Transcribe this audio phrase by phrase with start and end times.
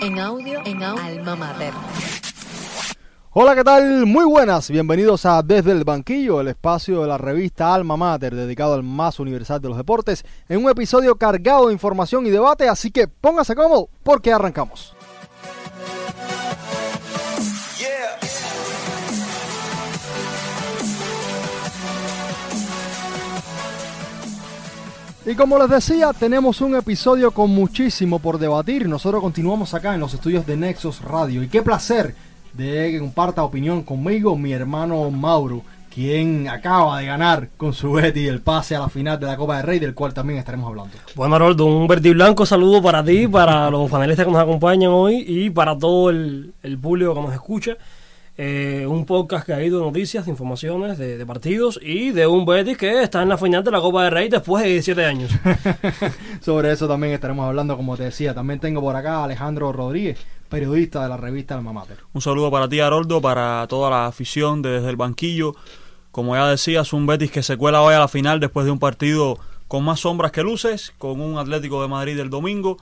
[0.00, 1.74] En audio, en Alma Mater.
[3.32, 4.06] Hola, ¿qué tal?
[4.06, 8.72] Muy buenas, bienvenidos a Desde el Banquillo, el espacio de la revista Alma Mater dedicado
[8.72, 12.90] al más universal de los deportes, en un episodio cargado de información y debate, así
[12.90, 14.96] que póngase cómodo porque arrancamos.
[25.30, 28.88] Y como les decía, tenemos un episodio con muchísimo por debatir.
[28.88, 31.44] Nosotros continuamos acá en los estudios de Nexos Radio.
[31.44, 32.16] Y qué placer
[32.52, 35.62] de que comparta opinión conmigo mi hermano Mauro,
[35.94, 39.58] quien acaba de ganar con su Betty el pase a la final de la Copa
[39.58, 40.96] del Rey, del cual también estaremos hablando.
[41.14, 45.24] Bueno, Aroldo, un verde y saludo para ti, para los panelistas que nos acompañan hoy
[45.28, 46.52] y para todo el
[46.82, 47.76] público que nos escucha.
[48.42, 52.26] Eh, un podcast que ha ido de noticias, de informaciones, de, de, partidos y de
[52.26, 55.04] un Betis que está en la final de la Copa del Rey después de 17
[55.04, 55.30] años.
[56.40, 58.32] Sobre eso también estaremos hablando, como te decía.
[58.32, 60.18] También tengo por acá a Alejandro Rodríguez,
[60.48, 61.98] periodista de la revista Alma Mater.
[62.14, 65.54] Un saludo para ti, Haroldo, para toda la afición de desde el banquillo.
[66.10, 68.78] Como ya decías, un Betis que se cuela hoy a la final después de un
[68.78, 72.78] partido con más sombras que luces, con un Atlético de Madrid el domingo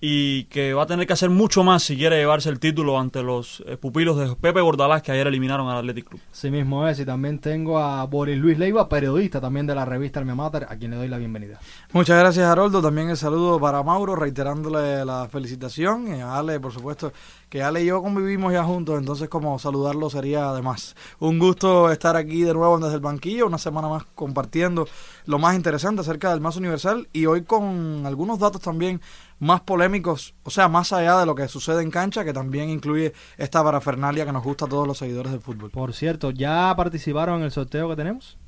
[0.00, 3.22] y que va a tener que hacer mucho más si quiere llevarse el título ante
[3.22, 6.20] los eh, pupilos de Pepe Bordalás que ayer eliminaron al Athletic Club.
[6.30, 10.20] Sí mismo es, y también tengo a Boris Luis Leiva, periodista también de la revista
[10.20, 11.58] Alma Mater, a quien le doy la bienvenida.
[11.92, 12.82] Muchas gracias, Haroldo.
[12.82, 17.12] También el saludo para Mauro, reiterándole la felicitación, y a Ale, por supuesto,
[17.54, 22.16] que Ale y yo convivimos ya juntos, entonces como saludarlo sería además un gusto estar
[22.16, 24.88] aquí de nuevo desde el banquillo, una semana más compartiendo
[25.26, 29.00] lo más interesante acerca del más universal y hoy con algunos datos también
[29.44, 33.12] más polémicos, o sea, más allá de lo que sucede en cancha, que también incluye
[33.36, 35.70] esta parafernalia que nos gusta a todos los seguidores del fútbol.
[35.70, 38.38] Por cierto, ¿ya participaron en el sorteo que tenemos?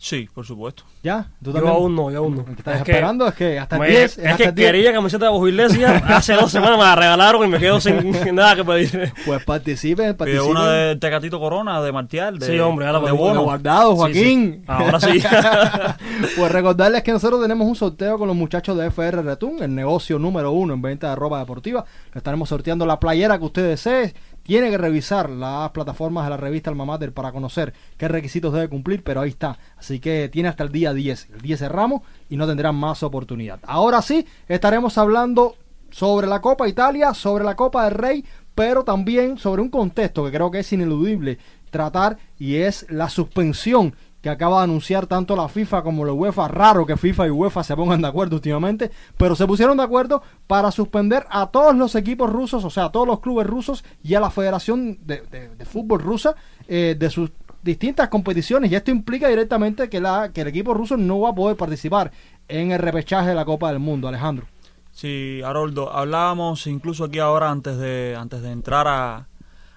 [0.00, 0.84] Sí, por supuesto.
[1.02, 1.28] ¿Ya?
[1.42, 2.44] ¿Tú yo aún no, yo aún no.
[2.44, 3.24] ¿Qué estás es esperando?
[3.26, 4.18] Que, es que hasta me, 10.
[4.18, 5.96] Es, es que quería camiseta de Bajo Iglesia.
[6.06, 9.12] Hace dos semanas me la regalaron y me quedo sin nada que pedir.
[9.26, 10.50] Pues participen, participen.
[10.50, 13.42] una de Tecatito Corona, de Martial, de, sí, hombre, ahora de Bono.
[13.42, 14.52] guardado, Joaquín.
[14.52, 14.64] Sí, sí.
[14.68, 15.20] Ahora sí.
[16.36, 20.20] pues recordarles que nosotros tenemos un sorteo con los muchachos de FR Retún, el negocio
[20.20, 21.84] número uno en venta de ropa deportiva.
[22.14, 24.14] Le estaremos sorteando la playera que usted desee
[24.48, 28.70] tiene que revisar las plataformas de la revista Alma Mater para conocer qué requisitos debe
[28.70, 29.58] cumplir, pero ahí está.
[29.76, 31.28] Así que tiene hasta el día 10.
[31.34, 32.00] El 10 cerramos
[32.30, 33.60] y no tendrán más oportunidad.
[33.64, 35.56] Ahora sí, estaremos hablando
[35.90, 40.32] sobre la Copa Italia, sobre la Copa del Rey, pero también sobre un contexto que
[40.32, 41.36] creo que es ineludible
[41.68, 46.48] tratar y es la suspensión que acaba de anunciar tanto la FIFA como la UEFA.
[46.48, 50.22] Raro que FIFA y UEFA se pongan de acuerdo últimamente, pero se pusieron de acuerdo
[50.46, 54.14] para suspender a todos los equipos rusos, o sea, a todos los clubes rusos y
[54.14, 55.22] a la Federación de,
[55.56, 56.34] de, Fútbol rusa
[56.66, 57.30] eh, de sus
[57.62, 58.72] distintas competiciones.
[58.72, 62.10] Y esto implica directamente que, la, que el equipo ruso no va a poder participar
[62.48, 64.46] en el repechaje de la Copa del Mundo, Alejandro.
[64.90, 69.28] Sí, Haroldo, hablábamos incluso aquí ahora antes de, antes de entrar a,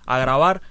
[0.08, 0.62] a grabar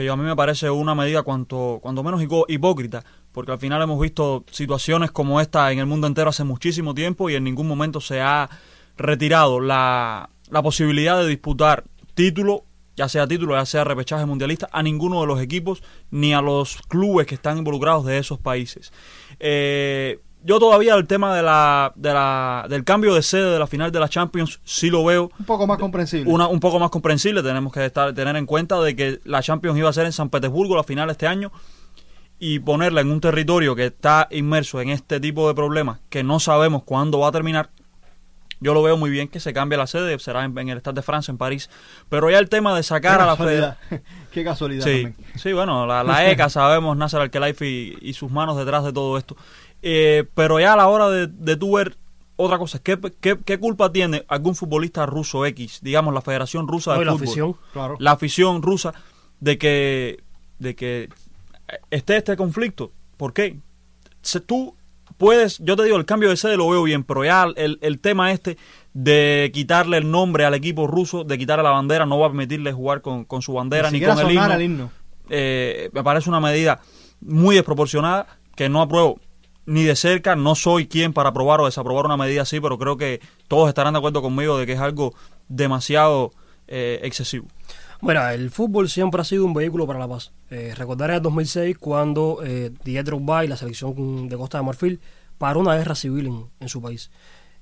[0.00, 4.00] que a mí me parece una medida cuanto, cuanto menos hipócrita, porque al final hemos
[4.00, 8.00] visto situaciones como esta en el mundo entero hace muchísimo tiempo y en ningún momento
[8.00, 8.48] se ha
[8.96, 12.64] retirado la, la posibilidad de disputar título,
[12.96, 16.82] ya sea título, ya sea repechaje mundialista, a ninguno de los equipos ni a los
[16.88, 18.92] clubes que están involucrados de esos países.
[19.38, 23.66] Eh, yo todavía el tema de la, de la, del cambio de sede de la
[23.66, 26.32] final de la Champions sí lo veo un poco más comprensible.
[26.32, 27.42] Una, un poco más comprensible.
[27.42, 30.30] Tenemos que estar, tener en cuenta de que la Champions iba a ser en San
[30.30, 31.52] Petersburgo la final este año
[32.38, 36.38] y ponerla en un territorio que está inmerso en este tipo de problemas que no
[36.38, 37.70] sabemos cuándo va a terminar.
[38.60, 40.96] Yo lo veo muy bien que se cambie la sede, será en, en el Stade
[40.96, 41.70] de Francia, en París.
[42.08, 43.78] Pero ya el tema de sacar a la casualidad.
[44.32, 44.84] Qué casualidad.
[44.84, 48.92] Sí, sí, bueno, la, la ECA sabemos, Nasser Al-Khelaifi y, y sus manos detrás de
[48.92, 49.36] todo esto.
[49.82, 51.96] Eh, pero ya a la hora de, de tú ver
[52.36, 56.92] otra cosa, ¿qué, qué, qué culpa tiene algún futbolista ruso X, digamos la Federación Rusa
[56.92, 57.56] de No, y la Fútbol, afición.
[57.72, 57.96] Claro.
[57.98, 58.94] la afición rusa,
[59.40, 60.22] de que,
[60.58, 61.08] de que
[61.90, 62.92] esté este conflicto?
[63.16, 63.58] ¿Por qué?
[64.22, 64.74] Se- tú
[65.16, 67.98] puedes, yo te digo, el cambio de sede lo veo bien, pero ya el, el
[67.98, 68.56] tema este
[68.94, 72.72] de quitarle el nombre al equipo ruso, de quitarle la bandera, no va a permitirle
[72.72, 74.90] jugar con, con su bandera Ni con el himno himno.
[75.28, 76.80] eh, me parece una medida
[77.20, 79.20] muy desproporcionada que no apruebo
[79.68, 82.96] ni de cerca, no soy quien para aprobar o desaprobar una medida así, pero creo
[82.96, 85.12] que todos estarán de acuerdo conmigo de que es algo
[85.46, 86.32] demasiado
[86.66, 87.46] eh, excesivo.
[88.00, 90.32] Bueno, el fútbol siempre ha sido un vehículo para la paz.
[90.48, 93.04] Eh, recordar en el 2006 cuando eh, Didier
[93.44, 95.00] y la selección de Costa de Marfil
[95.36, 97.10] paró una guerra civil en, en su país.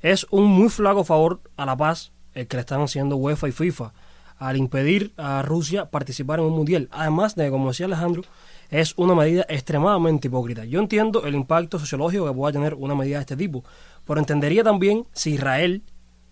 [0.01, 3.53] Es un muy flaco favor a la paz el que le están haciendo UEFA y
[3.53, 3.93] FIFA
[4.39, 6.89] al impedir a Rusia participar en un mundial.
[6.93, 8.23] Además de, como decía Alejandro,
[8.71, 10.65] es una medida extremadamente hipócrita.
[10.65, 13.65] Yo entiendo el impacto sociológico que pueda tener una medida de este tipo,
[14.07, 15.83] pero entendería también si Israel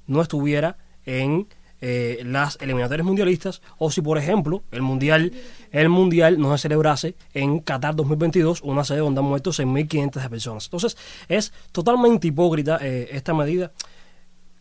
[0.07, 1.47] no estuviera en
[1.81, 5.33] eh, las eliminatorias mundialistas o si por ejemplo el mundial
[5.71, 10.65] el mundial no se celebrase en Qatar 2022 una sede donde han muerto 6.500 personas
[10.65, 10.97] entonces
[11.29, 13.73] es totalmente hipócrita eh, esta medida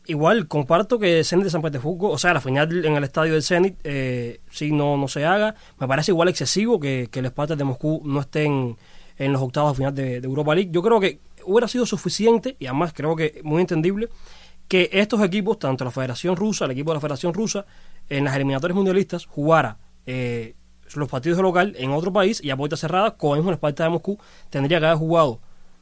[0.06, 3.44] igual comparto que Zenit de San Petersburgo o sea la final en el estadio del
[3.44, 4.42] Zenit eh,
[4.72, 5.56] no no se haga.
[5.80, 8.78] Me parece igual excesivo que, que el Spartak de Moscú no estén
[9.18, 10.72] en los octavos de final de, de Europa League.
[10.72, 14.10] Yo creo que hubiera sido suficiente y además creo que muy entendible
[14.68, 17.66] que estos equipos, tanto la Federación Rusa, el equipo de la Federación Rusa,
[18.10, 20.56] en las eliminatorias mundialistas, jugara eh,
[20.96, 23.90] los partidos de local en otro país y a puerta cerrada, mismo el Sparta de
[23.90, 24.18] Moscú,
[24.50, 25.40] tendría que haber jugado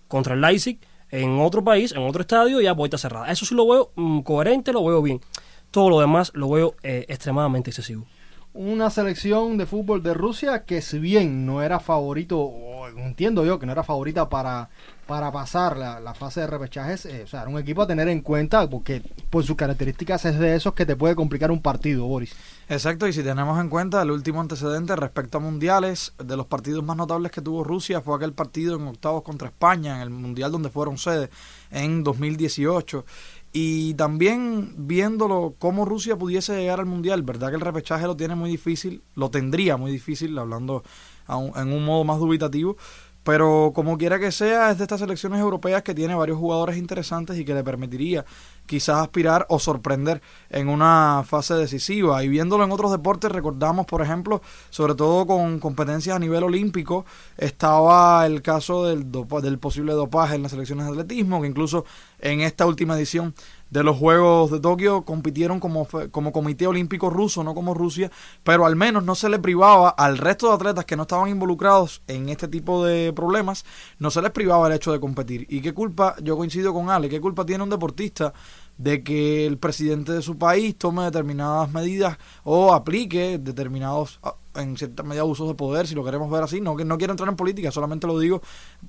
[0.07, 0.79] contra el Leipzig
[1.11, 3.31] en otro país, en otro estadio y a puerta cerrada.
[3.31, 5.21] Eso sí lo veo mm, coherente, lo veo bien.
[5.69, 8.05] Todo lo demás lo veo eh, extremadamente excesivo
[8.53, 12.51] una selección de fútbol de Rusia que si bien no era favorito,
[12.97, 14.69] entiendo yo que no era favorita para,
[15.07, 18.09] para pasar la, la fase de repechajes, eh, o sea, era un equipo a tener
[18.09, 22.05] en cuenta porque por sus características es de esos que te puede complicar un partido,
[22.05, 22.35] Boris.
[22.71, 26.81] Exacto, y si tenemos en cuenta el último antecedente respecto a mundiales, de los partidos
[26.85, 30.53] más notables que tuvo Rusia fue aquel partido en octavos contra España, en el mundial
[30.53, 31.29] donde fueron sede
[31.69, 33.03] en 2018
[33.51, 38.35] y también viéndolo cómo Rusia pudiese llegar al mundial, verdad que el repechaje lo tiene
[38.35, 40.81] muy difícil, lo tendría muy difícil, hablando
[41.27, 42.77] en un modo más dubitativo,
[43.23, 47.37] pero como quiera que sea, es de estas selecciones europeas que tiene varios jugadores interesantes
[47.37, 48.25] y que le permitiría
[48.65, 52.23] quizás aspirar o sorprender en una fase decisiva.
[52.23, 57.05] Y viéndolo en otros deportes, recordamos, por ejemplo, sobre todo con competencias a nivel olímpico,
[57.37, 61.85] estaba el caso del, del posible dopaje en las selecciones de atletismo, que incluso
[62.19, 63.33] en esta última edición
[63.71, 68.11] de los Juegos de Tokio compitieron como, como Comité Olímpico Ruso, no como Rusia,
[68.43, 72.01] pero al menos no se le privaba al resto de atletas que no estaban involucrados
[72.07, 73.65] en este tipo de problemas,
[73.97, 75.47] no se les privaba el hecho de competir.
[75.49, 78.33] ¿Y qué culpa, yo coincido con Ale, qué culpa tiene un deportista
[78.77, 84.75] de que el presidente de su país tome determinadas medidas o aplique determinados ah, en
[84.75, 87.29] cierta medida usos de poder, si lo queremos ver así, no que no quiero entrar
[87.29, 88.41] en política, solamente lo digo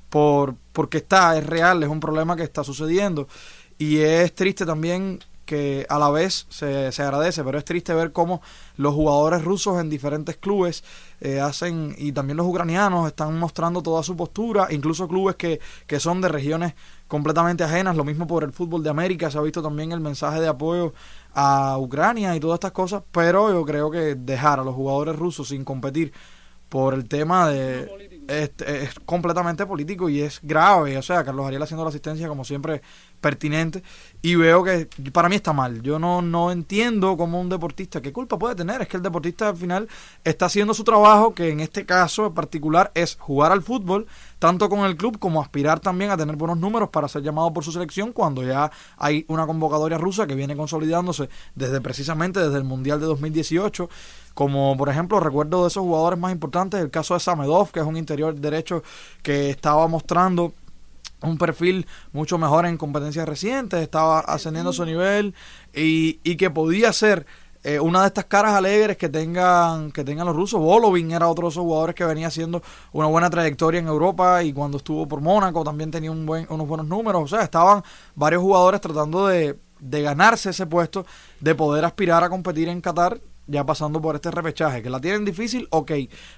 [0.08, 3.28] por porque está, es real, es un problema que está sucediendo.
[3.82, 8.12] Y es triste también que a la vez se, se agradece, pero es triste ver
[8.12, 8.40] cómo
[8.76, 10.84] los jugadores rusos en diferentes clubes
[11.20, 15.58] eh, hacen, y también los ucranianos están mostrando toda su postura, incluso clubes que,
[15.88, 16.74] que son de regiones
[17.08, 20.40] completamente ajenas, lo mismo por el fútbol de América, se ha visto también el mensaje
[20.40, 20.94] de apoyo
[21.34, 25.48] a Ucrania y todas estas cosas, pero yo creo que dejar a los jugadores rusos
[25.48, 26.12] sin competir
[26.68, 27.90] por el tema de
[28.28, 30.96] es, es, completamente político y es grave.
[30.96, 32.80] O sea, Carlos Ariel haciendo la asistencia como siempre
[33.22, 33.82] pertinente
[34.20, 35.80] y veo que para mí está mal.
[35.80, 38.82] Yo no, no entiendo cómo un deportista, ¿qué culpa puede tener?
[38.82, 39.88] Es que el deportista al final
[40.22, 44.06] está haciendo su trabajo, que en este caso en particular es jugar al fútbol,
[44.38, 47.64] tanto con el club como aspirar también a tener buenos números para ser llamado por
[47.64, 52.64] su selección cuando ya hay una convocatoria rusa que viene consolidándose desde precisamente desde el
[52.64, 53.88] Mundial de 2018
[54.34, 57.86] como por ejemplo recuerdo de esos jugadores más importantes, el caso de Samedov, que es
[57.86, 58.82] un interior derecho
[59.22, 60.54] que estaba mostrando
[61.22, 65.34] un perfil mucho mejor en competencias recientes, estaba ascendiendo su nivel
[65.72, 67.26] y, y que podía ser
[67.64, 70.60] eh, una de estas caras alegres que tengan que tengan los rusos.
[70.60, 72.60] Bolovin era otro de esos jugadores que venía haciendo
[72.92, 76.66] una buena trayectoria en Europa y cuando estuvo por Mónaco también tenía un buen, unos
[76.66, 77.22] buenos números.
[77.22, 77.82] O sea, estaban
[78.16, 81.06] varios jugadores tratando de, de ganarse ese puesto,
[81.38, 84.82] de poder aspirar a competir en Qatar ya pasando por este repechaje.
[84.82, 85.92] Que la tienen difícil, ok,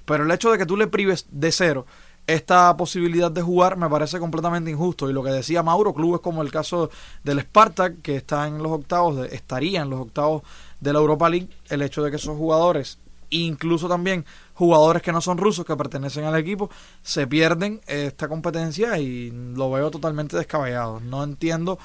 [0.04, 1.86] pero el hecho de que tú le prives de cero
[2.26, 5.10] esta posibilidad de jugar me parece completamente injusto.
[5.10, 6.90] Y lo que decía Mauro, clubes como el caso
[7.22, 10.42] del Spartak, que está en los octavos, de, estaría en los octavos
[10.80, 12.98] de la Europa League, el hecho de que esos jugadores,
[13.30, 16.70] incluso también jugadores que no son rusos, que pertenecen al equipo,
[17.02, 21.00] se pierden esta competencia y lo veo totalmente descabellado.
[21.00, 21.78] No entiendo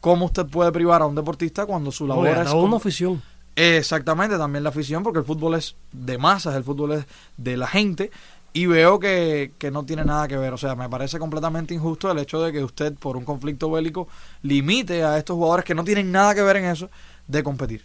[0.00, 2.48] cómo usted puede privar a un deportista cuando su labor es...
[2.48, 2.64] Como...
[2.64, 3.22] una afición.
[3.56, 7.68] Exactamente, también la afición, porque el fútbol es de masas, el fútbol es de la
[7.68, 8.10] gente,
[8.54, 10.52] y veo que, que, no tiene nada que ver.
[10.52, 14.06] O sea, me parece completamente injusto el hecho de que usted, por un conflicto bélico,
[14.42, 16.88] limite a estos jugadores que no tienen nada que ver en eso
[17.26, 17.82] de competir.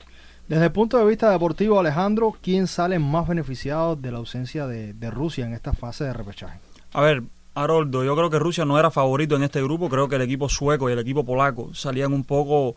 [0.48, 4.94] Desde el punto de vista deportivo, Alejandro, ¿quién sale más beneficiado de la ausencia de,
[4.94, 6.60] de Rusia en esta fase de repechaje?
[6.94, 7.24] A ver,
[7.56, 9.90] Haroldo, yo creo que Rusia no era favorito en este grupo.
[9.90, 12.76] Creo que el equipo sueco y el equipo polaco salían un poco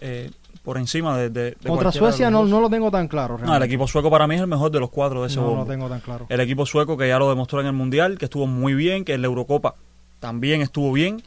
[0.00, 0.30] eh,
[0.68, 3.38] por encima de, de, de Contra Suecia no, no, lo tengo tan claro.
[3.38, 3.50] Realmente.
[3.50, 5.56] No, el equipo sueco para mí es el mejor de los cuatro de ese No
[5.56, 6.26] lo tengo tan claro.
[6.28, 9.14] El equipo sueco que ya lo demostró en el Mundial, que estuvo muy bien, que
[9.14, 9.76] en la Eurocopa
[10.20, 11.22] también estuvo bien.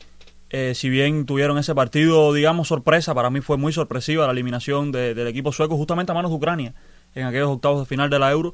[0.51, 4.91] Eh, si bien tuvieron ese partido, digamos, sorpresa, para mí fue muy sorpresiva la eliminación
[4.91, 6.75] de, del equipo sueco justamente a manos de Ucrania
[7.15, 8.53] en aquellos octavos de final de la Euro.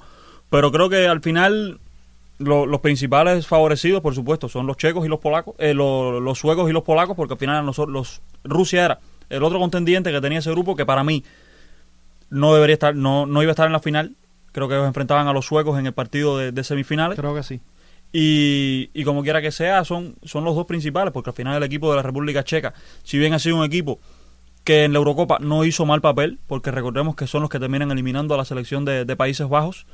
[0.50, 1.82] Pero creo que al final
[2.38, 6.40] lo, los principales favorecidos, por supuesto, son los checos y los polacos, eh, lo, los
[6.40, 10.22] suecos y los polacos, porque al final los, los Rusia era el otro contendiente que
[10.22, 11.24] tenía ese grupo que para mí
[12.30, 14.16] no debería estar, no, no iba a estar en la final.
[14.52, 17.18] Creo que ellos enfrentaban a los suecos en el partido de, de semifinales.
[17.20, 17.62] Creo que sí.
[18.14, 21.64] Y, y como quiera que sea, son, son los dos principales, porque al final el
[21.64, 24.00] equipo de la República Checa, si bien ha sido un equipo
[24.64, 27.92] que en la Eurocopa no hizo mal papel, porque recordemos que son los que terminan
[27.92, 29.86] eliminando a la selección de, de Países Bajos,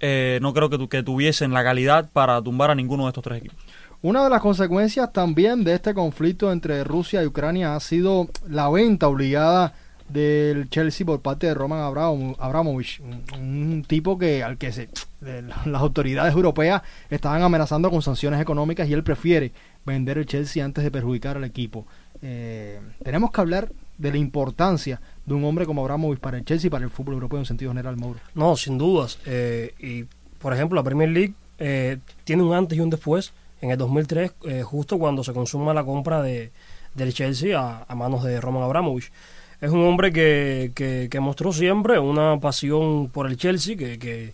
[0.00, 3.22] eh, no creo que, tu- que tuviesen la calidad para tumbar a ninguno de estos
[3.24, 3.58] tres equipos.
[4.02, 8.70] Una de las consecuencias también de este conflicto entre Rusia y Ucrania ha sido la
[8.70, 9.74] venta obligada
[10.08, 13.00] del Chelsea por parte de Roman Abramo- Abramovich,
[13.38, 14.88] un, tipo que al que se,
[15.20, 19.52] las autoridades europeas estaban amenazando con sanciones económicas y él prefiere
[19.84, 21.86] vender el Chelsea antes de perjudicar al equipo.
[22.22, 26.68] Eh, tenemos que hablar de la importancia de un hombre como Abramovich para el Chelsea
[26.68, 28.18] y para el fútbol europeo en sentido general, Mauro.
[28.34, 29.18] No, sin dudas.
[29.26, 30.04] Eh, y,
[30.38, 34.32] por ejemplo, la Premier League eh, tiene un antes y un después en el 2003,
[34.44, 36.52] eh, justo cuando se consuma la compra de,
[36.94, 39.12] del Chelsea a, a manos de Roman Abramovich.
[39.60, 44.32] Es un hombre que, que, que mostró siempre una pasión por el Chelsea, que, que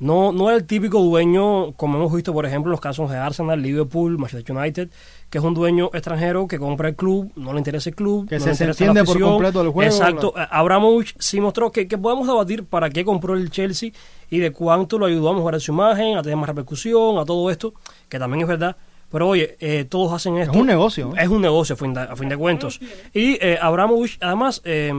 [0.00, 3.16] no, no es el típico dueño, como hemos visto, por ejemplo, en los casos de
[3.16, 4.88] Arsenal, Liverpool, Manchester United,
[5.28, 8.36] que es un dueño extranjero que compra el club, no le interesa el club, Que
[8.36, 10.32] no se le interesa entiende la por completo del juego, Exacto.
[10.36, 13.90] Eh, Abramovich sí mostró que, que podemos debatir para qué compró el Chelsea
[14.30, 17.50] y de cuánto lo ayudó a mejorar su imagen, a tener más repercusión, a todo
[17.50, 17.74] esto,
[18.08, 18.76] que también es verdad.
[19.10, 20.52] Pero oye, eh, todos hacen esto.
[20.52, 21.12] Es un negocio.
[21.16, 21.22] ¿eh?
[21.22, 22.78] Es un negocio, a fin de, a fin de cuentos.
[23.14, 24.92] Y eh, Abramovich, además, eh,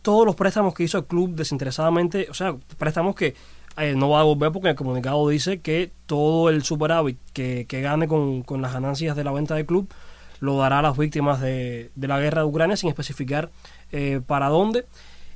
[0.00, 3.34] todos los préstamos que hizo el club desinteresadamente, o sea, préstamos que
[3.76, 7.82] eh, no va a devolver porque el comunicado dice que todo el superávit que, que
[7.82, 9.88] gane con, con las ganancias de la venta del club
[10.40, 13.50] lo dará a las víctimas de, de la guerra de Ucrania sin especificar
[14.26, 14.86] para dónde.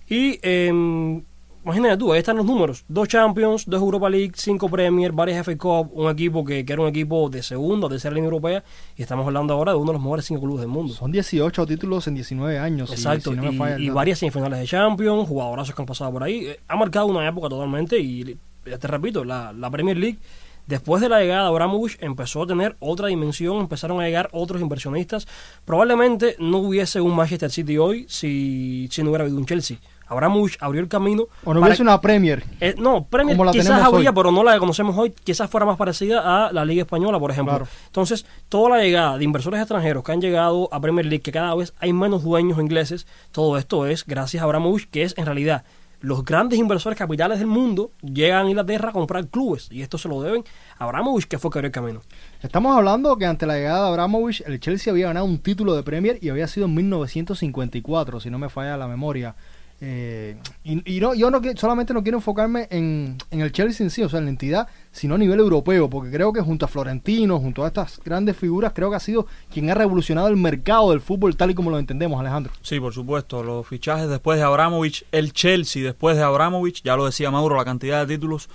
[0.08, 1.22] Y eh,
[1.64, 2.84] imagínate tú, ahí están los números.
[2.88, 6.82] Dos Champions, dos Europa League, cinco Premier, varias FA Cup, un equipo que, que era
[6.82, 8.64] un equipo de segunda o tercera línea europea
[8.96, 10.94] y estamos hablando ahora de uno de los mejores cinco clubes del mundo.
[10.94, 12.90] Son 18 títulos en 19 años.
[12.90, 16.22] Exacto, si no me y, falla varias semifinales de Champions, jugadorazos que han pasado por
[16.22, 16.46] ahí.
[16.46, 20.18] Eh, Ha marcado una época totalmente y ya te repito, la, la Premier League,
[20.66, 24.60] después de la llegada de Abramovich, empezó a tener otra dimensión, empezaron a llegar otros
[24.60, 25.26] inversionistas.
[25.64, 29.78] Probablemente no hubiese un Manchester City hoy si, si no hubiera habido un Chelsea.
[30.06, 31.24] Abramovich abrió el camino.
[31.44, 32.44] O no para- hubiese una Premier.
[32.60, 34.14] eh, no, Premier Como la quizás habría, hoy.
[34.16, 37.30] pero no la que conocemos hoy, quizás fuera más parecida a la Liga Española, por
[37.30, 37.52] ejemplo.
[37.54, 37.68] Claro.
[37.86, 41.54] Entonces, toda la llegada de inversores extranjeros que han llegado a Premier League, que cada
[41.54, 45.64] vez hay menos dueños ingleses, todo esto es gracias a Abramovich, que es en realidad
[46.00, 50.08] los grandes inversores capitales del mundo llegan a Inglaterra a comprar clubes y esto se
[50.08, 50.42] lo deben
[50.76, 52.00] a Abramovich, que fue que abrió el camino.
[52.42, 55.84] Estamos hablando que ante la llegada de Abramovich, el Chelsea había ganado un título de
[55.84, 59.34] Premier y había sido en 1954, si no me falla la memoria.
[59.84, 63.90] Eh, y y no, yo no solamente no quiero enfocarme en, en el Chelsea en
[63.90, 66.68] sí, o sea, en la entidad, sino a nivel europeo, porque creo que junto a
[66.68, 70.90] Florentino, junto a estas grandes figuras, creo que ha sido quien ha revolucionado el mercado
[70.90, 72.52] del fútbol tal y como lo entendemos, Alejandro.
[72.62, 73.42] Sí, por supuesto.
[73.42, 77.64] Los fichajes después de Abramovich, el Chelsea después de Abramovich, ya lo decía Mauro, la
[77.64, 78.48] cantidad de títulos,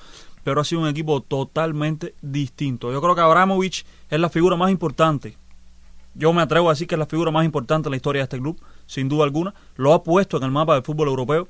[0.46, 2.89] pero ha sido un equipo totalmente distinto.
[2.93, 5.36] Yo creo que Abramovich es la figura más importante.
[6.15, 8.24] Yo me atrevo a decir que es la figura más importante en la historia de
[8.24, 8.57] este club,
[8.88, 9.53] sin duda alguna.
[9.75, 11.48] Lo ha puesto en el mapa del fútbol europeo.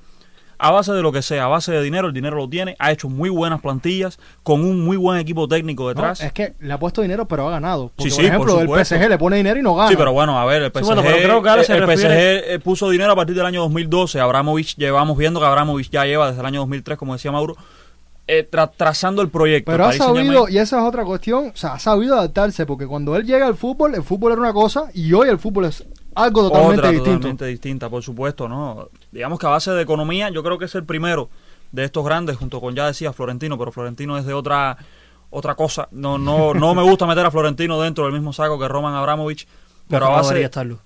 [0.59, 2.91] A base de lo que sea, a base de dinero, el dinero lo tiene, ha
[2.91, 5.89] hecho muy buenas plantillas, con un muy buen equipo técnico ¿no?
[5.89, 6.19] detrás.
[6.19, 7.91] Es que le ha puesto dinero, pero ha ganado.
[7.95, 8.85] Porque, Sí, por sí, ejemplo, por el.
[8.85, 9.89] PSG le pone dinero y no gana.
[9.89, 11.97] Sí, pero bueno, a ver, el PSG, Sí, bueno, pero creo que el
[12.57, 14.19] PSG puso dinero a partir del año 2012.
[14.19, 17.55] Abramovich, llevamos viendo que Abramovich ya lleva desde el año 2003, como decía Mauro,
[18.25, 19.71] eh, tra- trazando el proyecto.
[19.71, 23.15] Pero ha sabido, y esa es otra cuestión, o sea, ha sabido adaptarse, porque cuando
[23.15, 25.85] él llega al fútbol, el fútbol era una cosa y hoy el fútbol es
[26.23, 27.11] algo totalmente Otra distinto.
[27.17, 28.89] totalmente distinta, por supuesto, ¿no?
[29.11, 31.29] Digamos que a base de economía, yo creo que es el primero
[31.71, 34.77] de estos grandes, junto con, ya decía, Florentino, pero Florentino es de otra
[35.29, 35.87] otra cosa.
[35.91, 39.47] No no no me gusta meter a Florentino dentro del mismo saco que Roman Abramovich,
[39.89, 40.79] pero no, a no base, debería estarlo.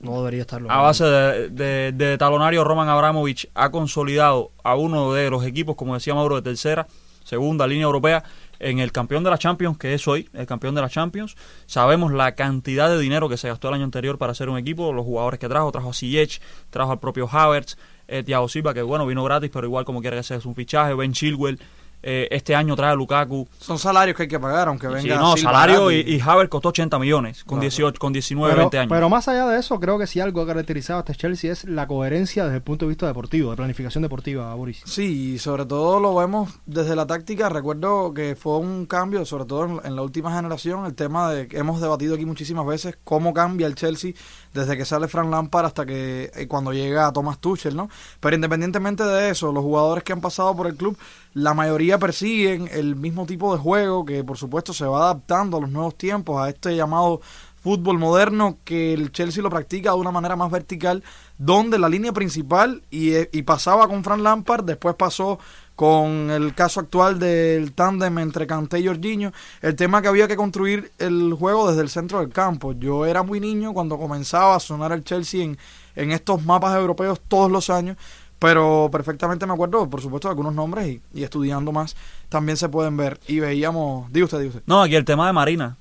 [0.00, 0.70] No debería estarlo.
[0.70, 5.76] a base de, de- de talonario, Roman Abramovich ha consolidado a uno de los equipos,
[5.76, 6.86] como decía Mauro, de tercera,
[7.24, 8.22] segunda línea europea,
[8.64, 11.36] en el campeón de la Champions, que es hoy, el campeón de la Champions.
[11.66, 14.90] Sabemos la cantidad de dinero que se gastó el año anterior para hacer un equipo,
[14.92, 16.40] los jugadores que trajo, trajo a Ziyech,
[16.70, 17.76] trajo al propio Havertz,
[18.08, 20.54] eh, Thiago Silva, que bueno, vino gratis, pero igual como quiera que sea es un
[20.54, 21.60] fichaje, Ben Chilwell,
[22.06, 23.48] eh, este año trae a Lukaku.
[23.58, 26.50] Son salarios que hay que pagar, aunque venga Sí, no, Silva salario y, y Havertz
[26.50, 27.62] costó 80 millones, con Claro.
[27.62, 28.90] 18, con 19, Pero, 20 años.
[28.90, 31.64] pero más allá de eso, creo que si algo ha caracterizado a este Chelsea es
[31.64, 34.82] la coherencia desde el punto de vista deportivo, de planificación deportiva, Boris.
[34.84, 37.48] Sí, y sobre todo lo vemos desde la táctica.
[37.48, 41.48] Recuerdo que fue un cambio, sobre todo en, en la última generación, el tema de
[41.48, 44.12] que hemos debatido aquí muchísimas veces, cómo cambia el Chelsea
[44.52, 47.88] desde que sale Frank Lampard hasta que eh, cuando llega Thomas Tuchel, ¿no?
[48.20, 50.96] Pero independientemente de eso, los jugadores que han pasado por el club,
[51.34, 55.60] la mayoría persiguen el mismo tipo de juego que por supuesto se va adaptando a
[55.60, 57.20] los nuevos tiempos, a este llamado
[57.60, 61.02] fútbol moderno que el Chelsea lo practica de una manera más vertical,
[61.38, 65.38] donde la línea principal y, eh, y pasaba con Fran Lampard, después pasó
[65.74, 70.36] con el caso actual del tándem entre Kanté y Jorginho, el tema que había que
[70.36, 72.72] construir el juego desde el centro del campo.
[72.72, 75.58] Yo era muy niño cuando comenzaba a sonar el Chelsea en,
[75.96, 77.96] en estos mapas europeos todos los años,
[78.44, 81.96] pero perfectamente me acuerdo, por supuesto, de algunos nombres y, y estudiando más
[82.28, 83.18] también se pueden ver.
[83.26, 84.62] Y veíamos, diga usted, diga usted.
[84.66, 85.78] No, aquí el tema de Marina,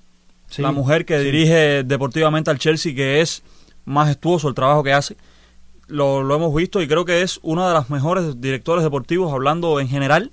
[0.48, 3.44] Sí, la mujer que dirige deportivamente al Chelsea, que es
[3.84, 5.18] majestuoso el trabajo que hace.
[5.88, 9.82] Lo, lo hemos visto y creo que es una de las mejores directores deportivos hablando
[9.82, 10.32] en general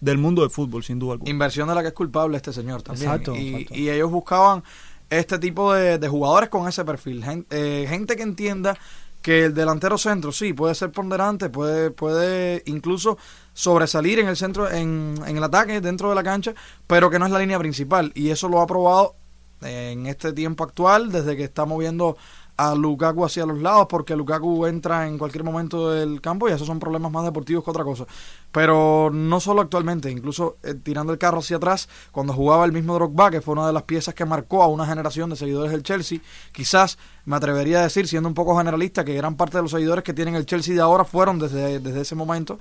[0.00, 1.30] del mundo del fútbol, sin duda alguna.
[1.30, 3.08] Inversión de la que es culpable este señor también.
[3.08, 3.74] Exacto, y, exacto.
[3.76, 4.64] y ellos buscaban
[5.10, 7.22] este tipo de, de jugadores con ese perfil.
[7.50, 8.76] Eh, gente que entienda
[9.22, 13.18] que el delantero centro sí puede ser ponderante, puede, puede incluso
[13.52, 16.54] sobresalir en el centro, en, en el ataque dentro de la cancha,
[16.86, 18.12] pero que no es la línea principal.
[18.14, 19.16] Y eso lo ha probado
[19.60, 22.16] en este tiempo actual, desde que está moviendo
[22.58, 26.66] a Lukaku hacia los lados, porque Lukaku entra en cualquier momento del campo y esos
[26.66, 28.04] son problemas más deportivos que otra cosa.
[28.50, 32.94] Pero no solo actualmente, incluso eh, tirando el carro hacia atrás, cuando jugaba el mismo
[32.94, 35.84] Drogba, que fue una de las piezas que marcó a una generación de seguidores del
[35.84, 36.18] Chelsea,
[36.50, 40.02] quizás me atrevería a decir, siendo un poco generalista, que gran parte de los seguidores
[40.02, 42.58] que tienen el Chelsea de ahora fueron desde, desde ese momento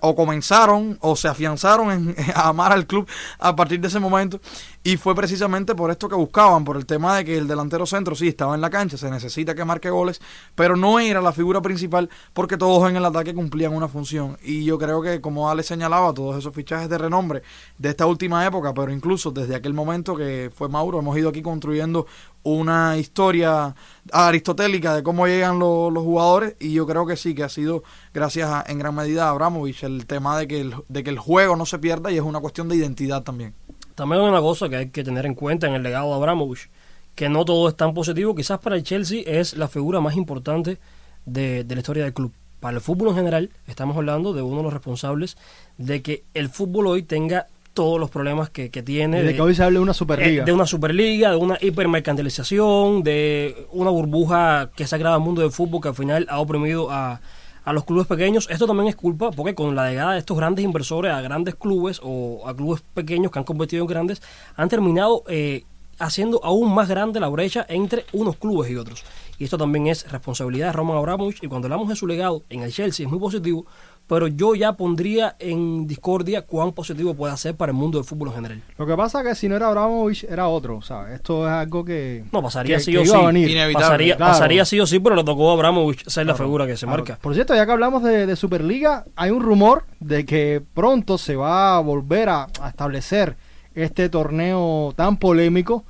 [0.00, 4.40] o comenzaron o se afianzaron en, a amar al club a partir de ese momento
[4.84, 8.16] y fue precisamente por esto que buscaban, por el tema de que el delantero centro
[8.16, 10.20] sí estaba en la cancha, se necesita que marque goles,
[10.56, 14.64] pero no era la figura principal porque todos en el ataque cumplían una función y
[14.64, 17.42] yo creo que como Ale señalaba, todos esos fichajes de renombre
[17.78, 21.42] de esta última época, pero incluso desde aquel momento que fue Mauro, hemos ido aquí
[21.42, 22.06] construyendo
[22.42, 23.76] una historia
[24.12, 27.84] aristotélica de cómo llegan lo- los jugadores y yo creo que sí, que ha sido
[28.12, 31.18] gracias a- en gran medida a Abramovich el tema de que el, de que el
[31.20, 33.54] juego no se pierda y es una cuestión de identidad también.
[33.94, 36.68] También hay una cosa que hay que tener en cuenta en el legado de Abramovich,
[37.14, 38.34] que no todo es tan positivo.
[38.34, 40.78] Quizás para el Chelsea es la figura más importante
[41.26, 42.32] de, de la historia del club.
[42.60, 45.36] Para el fútbol en general, estamos hablando de uno de los responsables
[45.78, 49.22] de que el fútbol hoy tenga todos los problemas que, que tiene.
[49.22, 50.44] De que hoy se hable de una eh, Superliga.
[50.44, 55.42] de una superliga, de una hipermercantilización, de una burbuja que se ha creado al mundo
[55.42, 57.20] del fútbol que al final ha oprimido a,
[57.64, 58.48] a los clubes pequeños.
[58.50, 62.00] Esto también es culpa porque con la llegada de estos grandes inversores a grandes clubes
[62.02, 64.22] o a clubes pequeños que han convertido en grandes,
[64.56, 65.64] han terminado eh,
[65.98, 69.04] haciendo aún más grande la brecha entre unos clubes y otros.
[69.38, 71.42] Y esto también es responsabilidad de Roman Abramovich.
[71.42, 73.66] Y cuando hablamos de su legado en el Chelsea es muy positivo,
[74.12, 78.28] pero yo ya pondría en discordia cuán positivo puede ser para el mundo del fútbol
[78.28, 78.62] en general.
[78.76, 81.14] Lo que pasa es que si no era Abramovich, era otro, ¿sabes?
[81.14, 82.22] Esto es algo que.
[82.30, 83.72] No, pasaría que- sí que o iba a sí.
[83.72, 84.32] pasaría, claro.
[84.32, 86.98] pasaría sí o sí, pero le tocó a Abramovich ser la figura que se Claro.
[87.04, 87.18] marca.
[87.22, 91.34] Por cierto, ya que hablamos de, de Superliga, hay un rumor de que pronto se
[91.34, 93.38] va a volver a, a establecer
[93.74, 95.86] este torneo tan polémico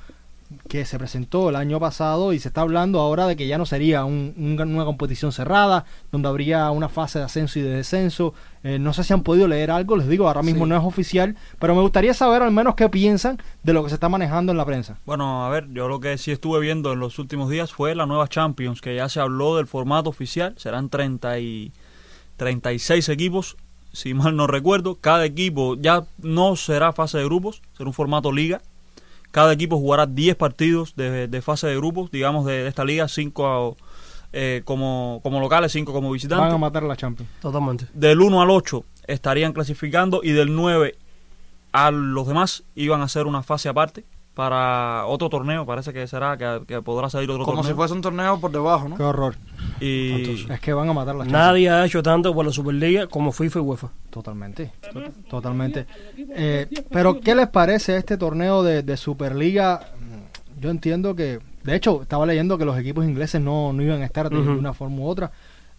[0.68, 3.66] que se presentó el año pasado y se está hablando ahora de que ya no
[3.66, 8.34] sería un- un- una competición cerrada, donde habría una fase de ascenso y de descenso.
[8.64, 10.70] Eh, no sé si han podido leer algo, les digo, ahora mismo Sí.
[10.70, 13.94] no es oficial, pero me gustaría saber al menos qué piensan de lo que se
[13.96, 14.98] está manejando en la prensa.
[15.04, 18.06] Bueno, a ver, yo lo que sí estuve viendo en los últimos días fue la
[18.06, 21.72] nueva Champions, que ya se habló del formato oficial, serán 30 y
[22.36, 23.56] 36 equipos,
[23.92, 28.32] si mal no recuerdo, cada equipo ya no será fase de grupos, será un formato
[28.32, 28.62] liga,
[29.32, 33.76] cada equipo jugará 10 partidos de, de fase de grupos, digamos de, esta liga, 5
[34.64, 36.58] como, como locales, 5 como Van a visitantes.
[36.58, 37.30] matar a la Champions.
[37.40, 37.86] Totalmente.
[37.92, 40.96] Del 1 al 8 estarían clasificando y del 9
[41.72, 46.36] a los demás iban a hacer una fase aparte para otro torneo, parece que será,
[46.38, 47.76] que, que podrá salir otro Como si torneo.
[47.76, 48.96] fuese un torneo por debajo, ¿no?
[48.96, 49.34] Qué horror.
[49.80, 51.32] Y Es que van a matar a la Champions.
[51.46, 53.88] Nadie ha hecho tanto por la Superliga como FIFA y UEFA.
[54.10, 55.86] Totalmente, to- totalmente.
[56.16, 59.88] Eh, pero, ¿qué les parece este torneo de, de Superliga?
[60.60, 64.04] Yo entiendo que, de hecho, estaba leyendo que los equipos ingleses no, no iban a
[64.04, 65.32] estar de una forma u otra.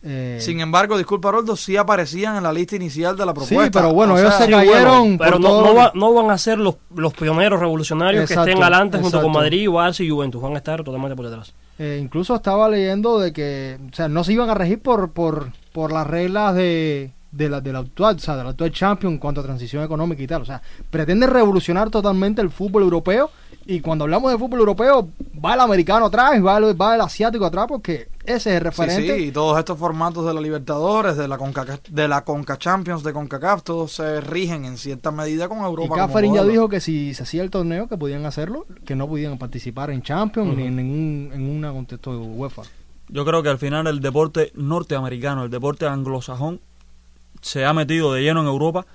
[0.06, 3.80] Eh, Sin embargo, disculpa, Roldo, sí aparecían en la lista inicial de la sí, propuesta.
[3.80, 6.76] pero bueno, O ellos sea, se cayeron Pero no, va- no van a ser los,
[6.94, 9.32] los pioneros revolucionarios que estén adelante junto con.
[9.32, 10.42] Madrid, Barça y Juventus.
[10.42, 11.54] Van a estar totalmente por detrás.
[11.80, 15.52] Eh, incluso estaba leyendo de que, o sea, no se iban a regir por por,
[15.72, 19.13] por las reglas de, de la, de la actual, o sea, de la actual Champions
[19.13, 20.43] en cuanto a transición económica y tal.
[20.43, 23.32] O sea, pretende revolucionar totalmente el fútbol europeo
[23.65, 25.10] y cuando hablamos de fútbol europeo
[25.43, 28.62] va el americano atrás y va el, va el asiático atrás porque ese es el
[28.62, 29.15] referente.
[29.17, 33.04] sí, y todos estos formatos de la Libertadores, de la Conca, de la Conca Champions,
[33.04, 35.89] de CONCACAF, todos se rigen en cierta medida con Y Europa.
[35.89, 39.08] como Catherine ya dijo que si se hacía el torneo que podían hacerlo, que no
[39.08, 42.63] podían participar en Champions ni en ningún en un contexto de UEFA.
[43.10, 46.60] yo creo que al final el deporte norteamericano, el deporte anglosajón,
[47.43, 48.86] se ha metido de lleno en Europa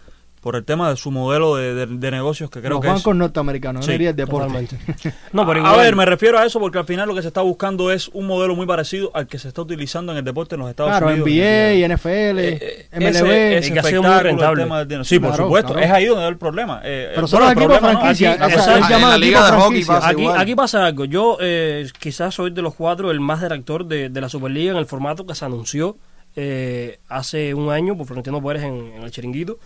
[0.40, 2.92] por el tema de su modelo de, de- de negocios que creo Los que es
[2.94, 4.68] bancos norteamericanos, Sí, no diría el deporte.
[5.32, 7.40] No, pero a ver, me refiero a eso porque al final lo que se está
[7.40, 10.60] buscando es un modelo muy parecido al que se está utilizando en el deporte en
[10.60, 11.26] los Estados Claro, Unidos.
[11.28, 13.66] NBA, NFL, Eh, eh, MLB.
[13.66, 15.04] Y que ha sido muy espectáculo, el tema del.
[15.04, 15.72] Sí, por Claro, supuesto.
[15.72, 15.86] claro.
[15.86, 16.80] Es ahí donde está el problema.
[16.84, 18.32] Eh, Pero eh, no, franquicia.
[18.34, 18.76] aquí- o sea, exacto.
[18.76, 19.94] él llama En la equipo Liga de Hockey franquicia.
[19.94, 20.40] pasa Aquí, igual.
[20.40, 21.04] aquí pasa algo.
[21.04, 24.78] Yo eh, quizás soy de los cuatro el más detractor de, de la Superliga en
[24.78, 25.96] el formato que se anunció
[26.40, 29.58] eh, hace un año por Florentino Pérez en, en el Chiringuito,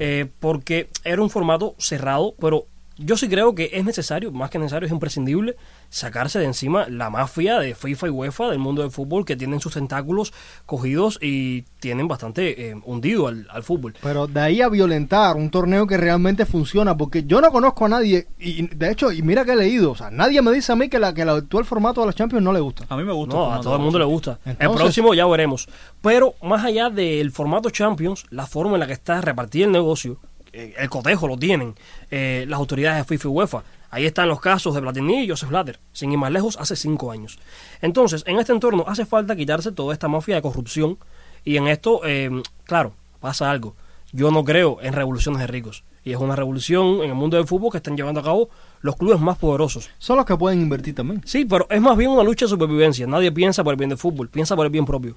[0.00, 2.66] eh, porque era un formato cerrado, pero
[2.98, 5.54] yo sí creo que es necesario, más que necesario, es imprescindible
[5.88, 9.60] sacarse de encima la mafia de FIFA y UEFA del mundo del fútbol que tienen
[9.60, 10.32] sus tentáculos
[10.66, 13.94] cogidos y tienen bastante eh, hundido al, al fútbol.
[14.02, 17.88] Pero de ahí a violentar un torneo que realmente funciona, porque yo no conozco a
[17.88, 20.76] nadie, y de hecho, y mira que he leído, o sea, nadie me dice a
[20.76, 22.84] mí que, la, que el actual formato de la Champions no le gusta.
[22.88, 23.34] A mí me gusta.
[23.34, 24.38] No, el a todo el de mundo le gusta.
[24.44, 25.68] el próximo ya veremos.
[26.02, 30.18] Pero más allá del formato Champions, la forma en la que está repartido el negocio,
[30.52, 31.74] eh, el cotejo lo tienen
[32.10, 33.62] eh, las autoridades de FIFA y UEFA.
[33.90, 37.10] Ahí están los casos de Platini y Joseph Blatter, sin ir más lejos, hace cinco
[37.10, 37.38] años.
[37.80, 40.98] Entonces, en este entorno hace falta quitarse toda esta mafia de corrupción
[41.44, 42.30] y en esto, eh,
[42.64, 43.76] claro, pasa algo.
[44.12, 45.84] Yo no creo en revoluciones de ricos.
[46.04, 48.48] Y es una revolución en el mundo del fútbol que están llevando a cabo
[48.80, 49.90] los clubes más poderosos.
[49.98, 51.20] Son los que pueden invertir también.
[51.24, 53.06] Sí, pero es más bien una lucha de supervivencia.
[53.06, 55.16] Nadie piensa por el bien del fútbol, piensa por el bien propio.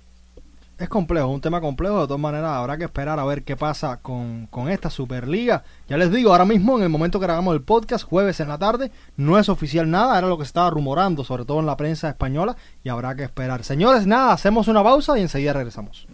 [0.79, 1.99] Es complejo, un tema complejo.
[1.99, 5.65] De todas maneras, habrá que esperar a ver qué pasa con, con esta Superliga.
[5.89, 8.57] Ya les digo, ahora mismo, en el momento que grabamos el podcast, jueves en la
[8.57, 10.17] tarde, no es oficial nada.
[10.17, 13.23] Era lo que se estaba rumorando, sobre todo en la prensa española, y habrá que
[13.23, 13.65] esperar.
[13.65, 16.07] Señores, nada, hacemos una pausa y enseguida regresamos.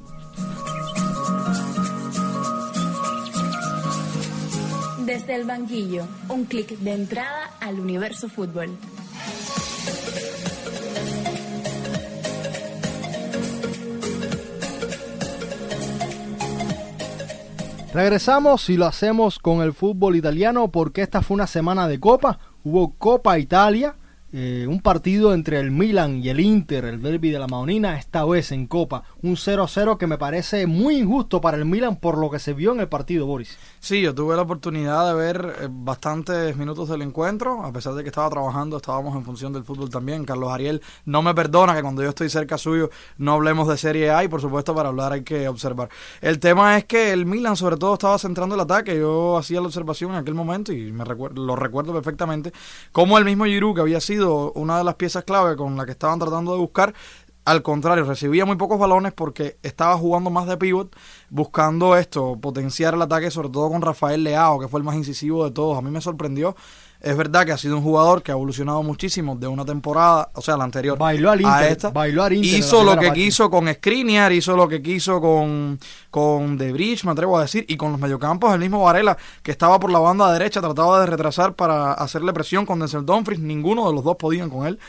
[5.05, 8.75] Desde el banquillo, un clic de entrada al universo fútbol.
[17.95, 22.39] Regresamos y lo hacemos con el fútbol italiano porque esta fue una semana de Copa.
[22.61, 23.95] Hubo Copa Italia,
[24.37, 28.25] eh, un partido entre el Milan y el Inter, el derby de la Madonina, esta
[28.25, 29.03] vez en Copa.
[29.21, 32.73] Un 0-0 que me parece muy injusto para el Milan por lo que se vio
[32.73, 33.57] en el partido, Boris.
[33.79, 38.03] Sí, yo tuve la oportunidad de ver eh, bastantes minutos del encuentro, a pesar de
[38.03, 40.25] que estaba trabajando, estábamos en función del fútbol también.
[40.25, 44.11] Carlos Ariel no me perdona que cuando yo estoy cerca suyo no hablemos de Serie
[44.11, 45.87] A y por supuesto para hablar hay que observar.
[46.19, 49.67] El tema es que el Milan sobre todo estaba centrando el ataque, yo hacía la
[49.67, 52.51] observación en aquel momento y me lo recuerdo perfectamente,
[52.91, 55.91] como el mismo Giroud que había sido una de las piezas clave con la que
[55.91, 56.93] estaban tratando de buscar,
[57.45, 60.95] al contrario, recibía muy pocos balones porque estaba jugando más de pivot,
[61.29, 65.45] buscando esto, potenciar el ataque, sobre todo con Rafael Leao, que fue el más incisivo
[65.45, 65.77] de todos.
[65.77, 66.55] A mí me sorprendió.
[66.99, 70.41] Es verdad que ha sido un jugador que ha evolucionado muchísimo de una temporada, o
[70.41, 71.89] sea, la anterior, Bailó al a Inter, esta.
[71.91, 73.19] bailó al Inter hizo lo que parte.
[73.19, 75.79] quiso con Skriniar, hizo lo que quiso con,
[76.09, 79.51] con De Bridge, me atrevo a decir, y con los mediocampos, el mismo Varela, que
[79.51, 83.87] estaba por la banda derecha, trataba de retrasar para hacerle presión con Denzel Dumfries, ninguno
[83.87, 84.79] de los dos podían con él.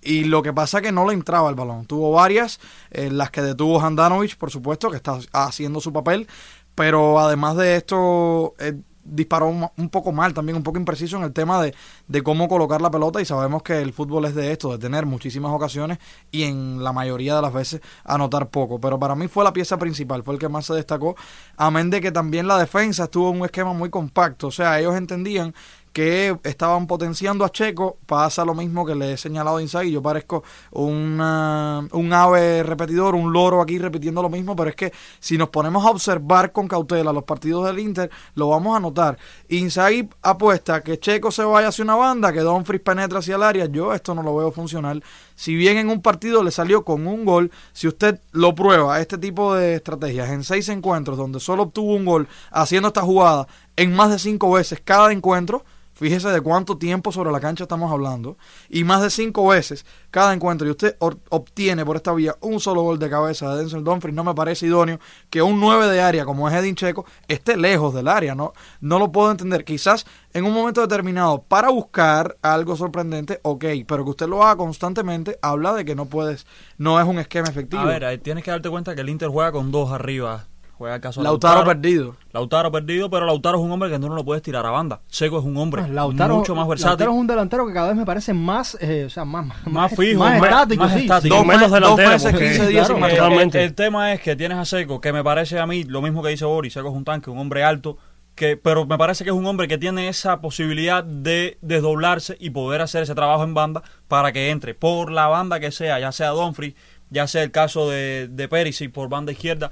[0.00, 1.86] Y lo que pasa que no le entraba el balón.
[1.86, 6.28] Tuvo varias, en las que detuvo Handanovic, por supuesto, que está haciendo su papel.
[6.74, 11.32] Pero además de esto, eh, disparó un, poco mal, también un poco impreciso en el
[11.32, 11.74] tema de,
[12.08, 13.20] de cómo colocar la pelota.
[13.20, 15.98] Y sabemos que el fútbol es de esto, de tener muchísimas ocasiones
[16.30, 18.80] y en la mayoría de las veces anotar poco.
[18.80, 21.16] Pero para mí fue la pieza principal, fue el que más se destacó.
[21.56, 24.48] Amén de que también la defensa estuvo en un esquema muy compacto.
[24.48, 25.54] O sea, ellos entendían
[25.94, 30.02] que estaban potenciando a Checo, pasa lo mismo que le he señalado a Inzaghi, yo
[30.02, 35.38] parezco una- un ave repetidor, un loro aquí repitiendo lo mismo, pero es que si
[35.38, 39.16] nos ponemos a observar con cautela los partidos del Inter, lo vamos a notar.
[39.48, 43.66] Inzaghi apuesta que Checo se vaya hacia una banda, que Dumfries penetra hacia el área,
[43.66, 45.00] yo esto no lo veo funcionar.
[45.36, 49.16] Si bien en un partido le salió con un gol, si usted lo prueba, este
[49.16, 53.94] tipo de estrategias, en seis encuentros donde solo obtuvo un gol haciendo esta jugada en
[53.94, 58.36] más de cinco veces cada encuentro, Fíjese de cuánto tiempo sobre la cancha estamos hablando.
[58.68, 60.66] Y más de cinco veces cada encuentro.
[60.66, 64.14] Y usted obtiene por esta vía un solo gol de cabeza de Denzel Dumfries.
[64.14, 64.98] No me parece idóneo
[65.30, 68.34] que un 9 de área como es Edin Checo esté lejos del área.
[68.34, 69.64] No, no lo puedo entender.
[69.64, 73.64] Quizás en un momento determinado para buscar algo sorprendente, ok.
[73.86, 77.48] Pero que usted lo haga constantemente habla de que no puedes, no es un esquema
[77.48, 77.82] efectivo.
[77.82, 80.46] A ver, tienes que darte cuenta que el Inter juega con dos arriba.
[80.84, 82.14] Juega el caso de Lautaro perdido.
[82.34, 85.00] Lautaro perdido, pero Lautaro es un hombre que tú no lo puedes tirar a banda.
[85.08, 86.90] Seco es un hombre Pues Lautaro, mucho más versátil.
[86.90, 89.94] Lautaro es un delantero que cada vez me parece más, eh, o sea, más, Más
[89.96, 91.00] fijo, más más- estático, más sí.
[91.00, 91.36] estático.
[91.36, 93.18] Dos, menos me- dos meses, porque- 15 días claro, sin marcar.
[93.18, 93.58] Totalmente.
[93.60, 96.22] El, el tema es que tienes a Seco, que me parece a mí lo mismo
[96.22, 97.96] que dice Boris, Seco es un tanque, un hombre alto,
[98.34, 102.50] que pero me parece que es un hombre que tiene esa posibilidad de desdoblarse y
[102.50, 106.12] poder hacer ese trabajo en banda para que entre por la banda que sea, ya
[106.12, 106.74] sea Donfrey,
[107.10, 109.70] ya sea el caso de, de Perisic por banda izquierda.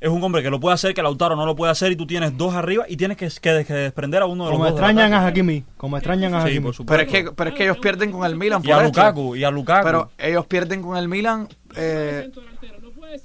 [0.00, 2.06] Es un hombre que lo puede hacer, que Lautaro no lo puede hacer y tú
[2.06, 4.72] tienes dos arriba y tienes que, que- que desprender a uno de los Como dos.
[4.74, 5.40] extrañan a ataque.
[5.40, 5.64] Hakimi.
[5.76, 6.64] Como extrañan a Sí, Hakimi.
[6.66, 6.92] por supuesto.
[7.06, 9.00] Pero es que, pero es que ellos pierden con el Milan y por a esto.
[9.00, 9.84] Lukaku, y a Lukaku.
[9.86, 11.48] Pero ellos pierden con el Milan.
[11.76, 12.30] eh,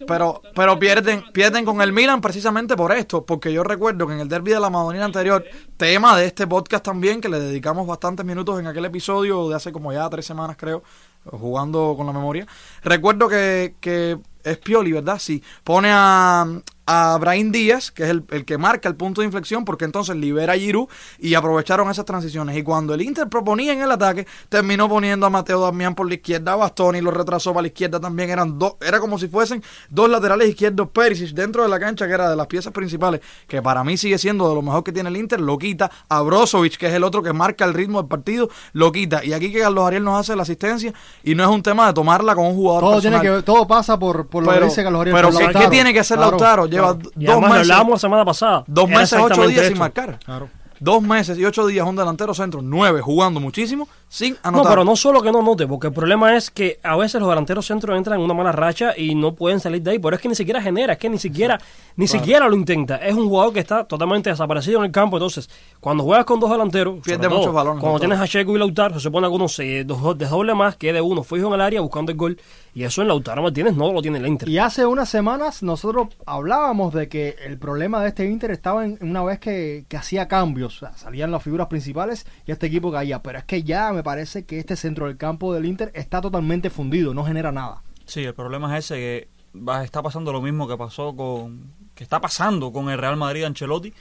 [0.07, 3.25] pero pero pierden pierden con el Milan precisamente por esto.
[3.25, 5.43] Porque yo recuerdo que en el derby de la Madonina anterior,
[5.77, 9.71] tema de este podcast también, que le dedicamos bastantes minutos en aquel episodio de hace
[9.71, 10.84] como ya tres semanas, creo,
[11.25, 12.47] jugando con la memoria.
[12.84, 15.17] Recuerdo que, que es Pioli, ¿verdad?
[15.19, 15.43] Sí.
[15.63, 16.45] Pone a,
[16.86, 20.15] a Brahim Díaz, que es el, el que marca el punto de inflexión, porque entonces
[20.15, 20.88] libera a Giroud
[21.19, 22.58] y aprovecharon esas transiciones.
[22.58, 26.15] Y cuando el Inter proponía en el ataque, terminó poniendo a Mateo Damián por la
[26.15, 28.30] izquierda, a Bastoni lo retrasó para la izquierda también.
[28.30, 32.13] Eran dos, era como si fuesen dos laterales izquierdos Perisic dentro de la cancha, que
[32.13, 35.10] era de las piezas principales, que para mí sigue siendo de lo mejor que tiene
[35.10, 35.89] el Inter, lo quita.
[36.10, 39.23] A Brozovic, que es el otro que marca el ritmo del partido, lo quita.
[39.23, 41.93] Y aquí que Carlos Ariel nos hace la asistencia, y no es un tema de
[41.93, 43.21] tomarla con un jugador Todo, personal.
[43.21, 45.60] tiene que, todo pasa por, por lo que pero, dice Carlos pero ¿qué- Lautaro.
[45.60, 46.65] ¿qué tiene que hacer Claro, Lautaro?
[46.65, 47.12] Lleva claro.
[47.20, 47.70] Y dos además lo meses.
[47.72, 48.63] hablábamos la semana pasada.
[48.65, 50.17] Dos meses, ocho días sin marcar.
[50.26, 50.50] Claro.
[50.80, 54.97] Dos meses y ocho días un delantero centro, nueve jugando muchísimo, sin No, pero no
[54.97, 58.19] solo que no note, porque el problema es que a veces los delanteros centros entran
[58.19, 60.62] en una mala racha y no pueden salir de ahí, pero es que ni siquiera
[60.62, 61.58] genera, es que ni siquiera
[61.95, 62.97] ni siquiera lo intenta.
[62.97, 66.50] Es un jugador que está totalmente desaparecido en el campo, entonces cuando juegas con dos
[66.52, 69.47] delanteros, Pierde todo, muchos balones, Cuando tienes a Checo y Lautaro, se supone que uno
[69.47, 72.38] se dos- desdoble más, quede uno fijo en el área buscando el gol,
[72.74, 74.47] y eso en Lautaro Martínez no lo tiene el Inter.
[74.50, 78.91] Y hace unas semanas nosotros hablábamos de que el problema de este Inter estaba en
[79.02, 82.67] en una vez que, que hacía cambios, o sea, salían las figuras principales y este
[82.67, 85.91] equipo caía, pero es que ya me parece que este centro del campo del Inter
[85.95, 87.83] está totalmente fundido, no genera nada.
[88.05, 92.03] Sí, el problema es ese que va, está pasando lo mismo que pasó con que
[92.03, 93.93] está pasando con el Real Madrid Ancelotti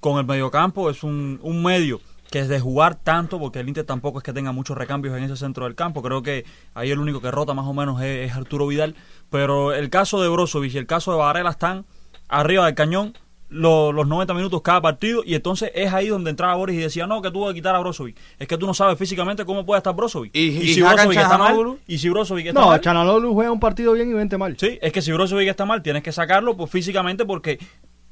[0.00, 3.84] con el mediocampo es un, un medio que es de jugar tanto porque el Inter
[3.84, 6.98] tampoco es que tenga muchos recambios en ese centro del campo creo que ahí el
[6.98, 8.96] único que rota más o menos es, es Arturo Vidal
[9.30, 11.86] pero el caso de Brozovic y el caso de Varela están
[12.28, 13.14] arriba del cañón
[13.54, 17.06] lo- los 90 minutos cada partido y entonces es ahí donde entraba Boris y decía
[17.06, 19.78] no que tuvo que quitar a Brozovic es que tú no sabes físicamente cómo puede
[19.78, 20.34] estar Brozovic.
[20.34, 22.80] Y- y si Brozovic está mal y si Brozovic está No, mal.
[22.80, 24.56] Chanalolu juega un partido bien y 20 mal.
[24.58, 27.58] Sí, es que si Brozovic está mal, tienes que sacarlo pues físicamente porque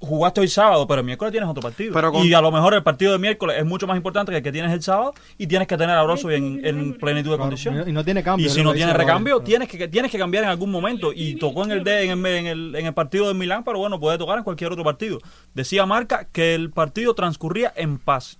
[0.02, 1.92] jugaste hoy sábado, pero el miércoles tienes otro partido.
[1.94, 4.38] Pero con- Y a lo mejor el partido de miércoles es mucho más importante que
[4.38, 7.36] el que tienes el sábado y tienes que tener a Brozovic en, en plenitud de
[7.36, 7.88] Claro, condición.
[7.88, 10.50] y no tiene cambio, Y si no tiene recambio, tienes que, tienes que cambiar en
[10.50, 11.12] algún momento.
[11.14, 13.78] Y tocó en el D en el, en el, en el partido de Milán, pero
[13.78, 15.18] bueno, puede tocar en cualquier otro partido.
[15.54, 18.38] Decía Marca que el partido transcurría en paz.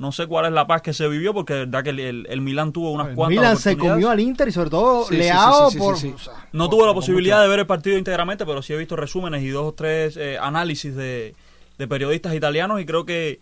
[0.00, 2.26] No sé cuál es la paz que se vivió, porque de verdad que el, el,
[2.30, 5.16] el Milán tuvo unas El cuantas Milan se comió al Inter y sobre todo Sí,
[5.16, 5.96] Leao sí, sí, sí, por...
[5.98, 6.14] sí, sí.
[6.14, 7.42] o sea, No por- tuve la posibilidad mucho.
[7.42, 10.38] de ver el partido íntegramente, pero sí he visto resúmenes y dos o tres eh,
[10.40, 11.34] análisis de,
[11.78, 13.40] de periodistas italianos y creo que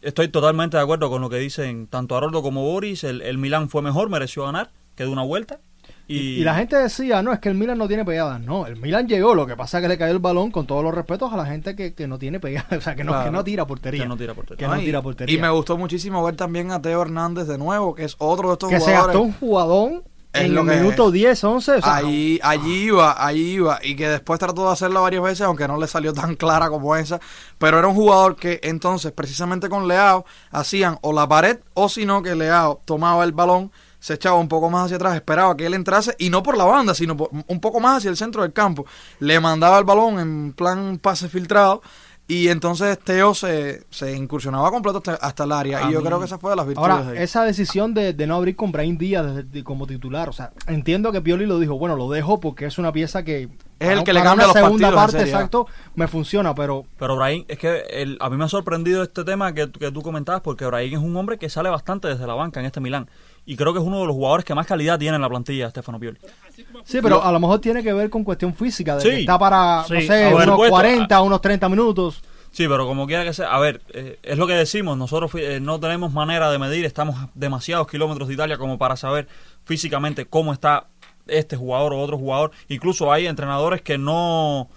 [0.00, 3.02] estoy totalmente de acuerdo con lo que dicen tanto Haroldo como Boris.
[3.04, 5.58] El, el Milán fue mejor, mereció ganar, que de una vuelta.
[6.06, 8.40] Y, Y la gente decía, no, es que el Milan no tiene pegadas.
[8.40, 10.84] No, el Milan llegó, lo que pasa es que le cayó el balón con todos
[10.84, 13.24] los respetos a la gente que, que no tiene pegadas, o sea, que no, Claro.
[13.26, 14.02] que no tira portería.
[14.02, 14.58] Que no tira portería.
[14.58, 15.34] Que no Ay, tira portería.
[15.34, 18.52] Y me gustó muchísimo ver también a Teo Hernández de nuevo, que es otro de
[18.54, 19.06] estos que se jugadores.
[19.06, 20.02] gastó un jugadón
[20.34, 21.72] Es en lo que- minuto 10, 11.
[21.76, 23.78] O sea, Allí, allí iba, allí iba.
[23.82, 26.94] Y que después trató de hacerla varias veces, aunque no le salió tan clara como
[26.96, 27.18] esa.
[27.56, 32.04] Pero era un jugador que entonces, precisamente con Leao, hacían o la pared, o si
[32.04, 33.70] no, que Leao tomaba el balón,
[34.04, 36.64] se echaba un poco más hacia atrás, esperaba que él entrase, y no por la
[36.64, 38.84] banda, sino por- un poco más hacia el centro del campo.
[39.18, 41.80] Le mandaba el balón en plan pase filtrado.
[42.26, 45.78] Y entonces Teo se, se incursionaba completo hasta, hasta el área.
[45.86, 47.92] A y yo mí- creo que esa fue de las virtudes Ahora, de esa decisión
[47.92, 51.20] de, de no abrir con Brahim Díaz desde- de- como titular, o sea, entiendo que
[51.20, 53.50] Pioli lo dijo, bueno, lo dejo porque es una pieza que...
[53.78, 57.44] Es el que le cambia los segunda partidos parte, exacto, me funciona, pero Pero Brahim,
[57.46, 60.64] es que el- a mí me ha sorprendido este tema que, que tú comentabas, porque
[60.64, 63.06] Brahim es un hombre que sale bastante desde la banca en este Milán.
[63.46, 65.68] Y creo que es uno de los jugadores que más calidad tiene en la plantilla,
[65.70, 66.18] Stefano Pioli.
[66.84, 69.08] sí, pero a lo mejor tiene que ver con cuestión física, de Sí.
[69.10, 72.22] que está para, no Sí, sé, a ver, unos puesto, 40, unos 30 minutos.
[72.52, 75.58] Sí, pero como quiera que sea, a ver, eh, es lo que decimos, nosotros eh,
[75.60, 79.26] no tenemos manera de medir, estamos a demasiados kilómetros de Italia como para saber
[79.64, 80.86] físicamente cómo está
[81.26, 82.52] este jugador o otro jugador.
[82.68, 84.68] Incluso hay entrenadores que no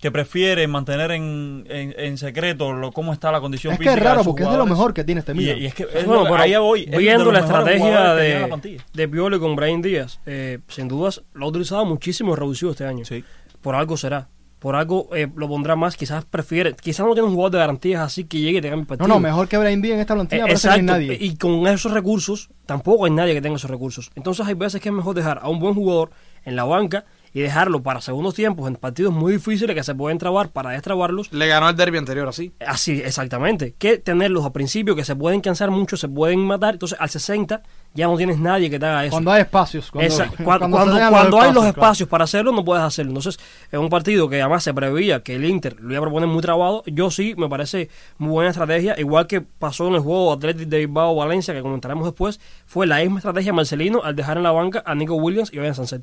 [0.00, 3.98] que prefieren mantener en, en, en secreto lo, cómo está la condición Es que física
[3.98, 5.58] es raro de sus porque es de lo mejor que tiene este Milan.
[5.58, 7.80] y es que es Bueno, lo- pero ahí voy, es de viendo la estrategia que
[7.82, 8.00] tiene
[8.48, 12.36] la de, de Pioli con Brian Díaz, eh, sin dudas lo ha utilizado muchísimo y
[12.36, 13.04] reducido este año.
[13.06, 13.24] Sí.
[13.62, 14.28] Por algo será.
[14.58, 15.96] Por algo eh, lo pondrá más.
[15.96, 16.74] Quizás prefiere.
[16.74, 18.88] Quizás no tiene un jugador de garantías así que llegue y te cambie el No,
[18.88, 19.08] partido.
[19.08, 20.92] no, mejor que Brahim Díaz en esta Eh, plantilla, parece que no hay exacto.
[21.14, 21.18] nadie.
[21.20, 24.10] Y con esos recursos, tampoco hay nadie que tenga esos recursos.
[24.14, 26.10] Entonces hay veces que es mejor dejar a un buen jugador
[26.44, 27.04] en la banca
[27.36, 31.30] y dejarlo para segundos tiempos en partidos muy difíciles que se pueden trabar para destrabarlos.
[31.34, 32.54] Le ganó el derby anterior así.
[32.66, 33.74] Así, exactamente.
[33.76, 36.76] Que tenerlos al principio que se pueden cansar mucho, se pueden matar.
[36.76, 39.10] Entonces al 60 ya no tienes nadie que te haga eso.
[39.10, 39.90] Cuando hay espacios.
[39.90, 41.68] Cuando, Esa- cuando cuando, cuando hay los claro.
[41.68, 43.10] espacios para hacerlo, no puedes hacerlo.
[43.10, 43.38] Entonces,
[43.70, 46.40] en un partido que además se preveía que el Inter lo iba a proponer muy
[46.40, 48.98] trabado, yo sí me parece muy buena estrategia.
[48.98, 53.18] Igual que pasó en el juego Atlético de Bilbao-Valencia, que comentaremos después, fue la misma
[53.18, 56.02] estrategia Marcelino al dejar en la banca a Nico Williams y Owen Sanset.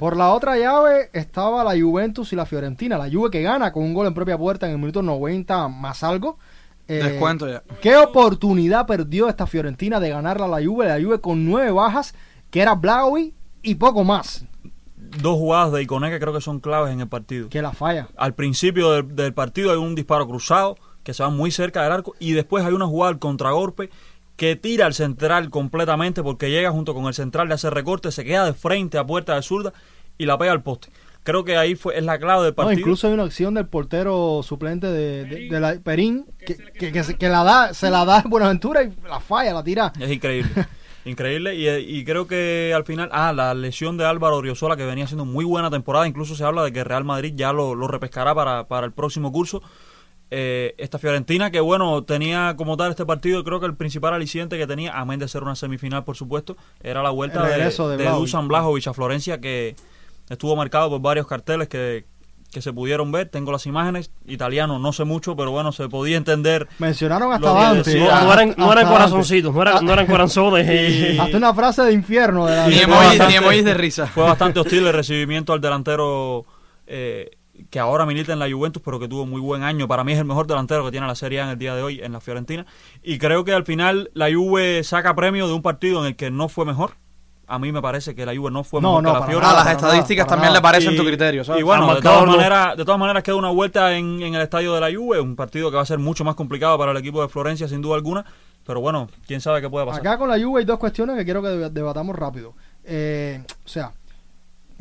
[0.00, 2.96] Por la otra llave estaba la Juventus y la Fiorentina.
[2.96, 6.02] La Juve que gana con un gol en propia puerta en el minuto 90 más
[6.02, 6.38] algo.
[6.88, 7.62] Eh, Descuento ya.
[7.82, 10.86] ¿Qué oportunidad perdió esta Fiorentina de ganarla a la Juve?
[10.88, 12.14] La Juve con nueve bajas,
[12.50, 14.46] que era Blaui y poco más,
[14.96, 17.50] Dos jugadas de Iconé que creo que son claves en el partido.
[17.50, 18.08] que la falla.
[18.16, 21.92] Al principio del, del partido hay un disparo cruzado que se va muy cerca del
[21.92, 23.90] arco y después hay una jugada al contragolpe
[24.40, 28.24] que tira al central completamente porque llega junto con el central de hacer recorte, se
[28.24, 29.74] queda de frente a puerta de zurda
[30.16, 30.88] y la pega al poste.
[31.24, 32.80] Creo que ahí fue es la clave del No, partido.
[32.80, 37.28] incluso hay una acción del portero suplente de, de- de la Perín que, que- que
[37.28, 39.92] la da, se la da a Buenaventura y la falla, la tira.
[40.00, 40.50] Es increíble.
[41.04, 45.04] Increíble y, y creo que al final, ah, la lesión de Álvaro Oriozola que venía
[45.04, 48.34] haciendo muy buena temporada, incluso se habla de que Real Madrid ya lo, lo repescará
[48.34, 49.62] para, para el próximo curso.
[50.32, 54.56] Eh, esta Fiorentina que bueno, tenía como tal este partido, creo que el principal aliciente
[54.58, 57.64] que tenía, amén de ser una semifinal por supuesto, era la vuelta El de,
[57.96, 58.10] de de.
[58.10, 59.74] Dusan Blajovic a Florencia que
[60.28, 62.04] estuvo marcado por varios carteles que,
[62.52, 66.16] que se pudieron ver, tengo las imágenes, italiano no sé mucho, pero bueno, se podía
[66.16, 67.90] entender Mencionaron hasta Dante.
[67.90, 71.18] decía- No, no eran, no eran corazoncitos, no eran, no eran corazones.
[71.18, 72.46] Hasta una frase de infierno.
[72.46, 74.06] De la, Ni de- emojis, emojis de risa.
[74.06, 76.44] Fue bastante hostil el recibimiento al delantero
[76.86, 77.30] eh,
[77.70, 79.86] que ahora milita en la Juventus, pero que tuvo muy buen año.
[79.88, 81.82] Para mí es el mejor delantero que tiene la Serie A en el día de
[81.82, 82.64] hoy en la Fiorentina.
[83.02, 86.30] Y creo que al final la Juve saca premio de un partido en el que
[86.30, 86.92] no fue mejor.
[87.46, 89.30] A mí me parece que la Juve no fue No, mejor no, que la para
[89.32, 89.46] Fiore.
[89.46, 91.60] A nada, las estadísticas nada, también le parecen Y- tu criterio, ¿sabes?
[91.60, 94.72] Y bueno, de todas, maneras, de todas maneras queda una vuelta en, en el estadio
[94.72, 97.20] de la Juve, un partido que va a ser mucho más complicado para el equipo
[97.20, 98.24] de Florencia, sin duda alguna.
[98.64, 100.00] Pero bueno, quién sabe qué puede pasar.
[100.00, 102.54] Acá con la Juve hay dos cuestiones que quiero que deb- debatamos rápido.
[102.84, 103.92] Eh, o sea,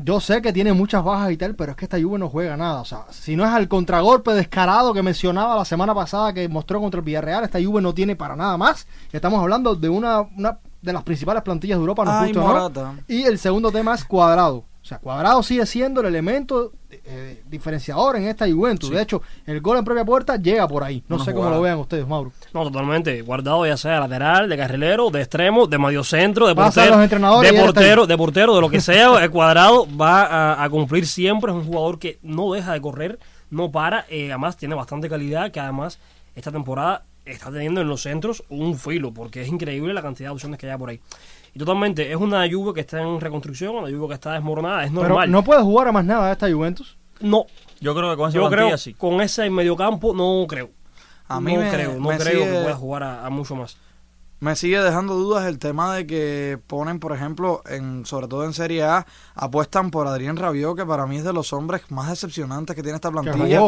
[0.02, 2.56] yo sé que tiene muchas bajas y tal, pero es que esta Juve no juega
[2.56, 2.82] nada.
[2.82, 6.80] O sea, si no es al contragolpe descarado que mencionaba la semana pasada que mostró
[6.80, 8.88] contra el Villarreal, esta Juve no tiene para nada más.
[9.12, 12.42] Estamos hablando de una, una de las principales plantillas de Europa, nos Ay, no.
[12.42, 12.96] Morata.
[13.08, 14.64] Y el segundo tema es cuadrado.
[14.89, 18.89] O sea, cuadrado sigue siendo el elemento eh, diferenciador en esta Juventus.
[18.89, 21.04] De hecho, el gol en propia puerta llega por ahí.
[21.08, 22.32] No sé cómo lo vean ustedes, Mauro.
[22.56, 23.21] No, totalmente.
[23.21, 27.52] Guardado ya sea lateral, de carrilero, de extremo, de mediocentro, de Pasan portero, los entrenadores
[27.52, 31.52] de portero, de portero, de lo que sea, el cuadrado va a, a cumplir siempre.
[31.52, 33.19] Es un jugador que no deja de correr,
[33.52, 35.99] no para, eh, además tiene bastante calidad, que además
[36.34, 40.34] esta temporada está teniendo en los centros un filo, porque es increíble la cantidad de
[40.34, 40.99] opciones que hay por ahí.
[41.54, 44.92] Y totalmente, es una Juve que está en reconstrucción, una Juve que está desmoronada, es
[44.92, 45.32] Pero normal.
[45.32, 46.98] no puede jugar a más nada esta Juventus.
[47.22, 47.46] no,
[47.82, 48.94] Yo creo que con esa yo plantilla creo, sí.
[48.94, 50.70] con ese mediocampo, no creo.
[51.28, 53.56] A mí no me- creo, no me creo sigue- que pueda jugar a, a mucho
[53.56, 53.78] más.
[54.41, 58.54] Me sigue dejando dudas el tema de que ponen, por ejemplo, en sobre todo en
[58.54, 62.73] Serie A, apuestan por Adrián Rabiot, que para mí es de los hombres más decepcionantes
[62.73, 63.60] que tiene esta Que plantilla.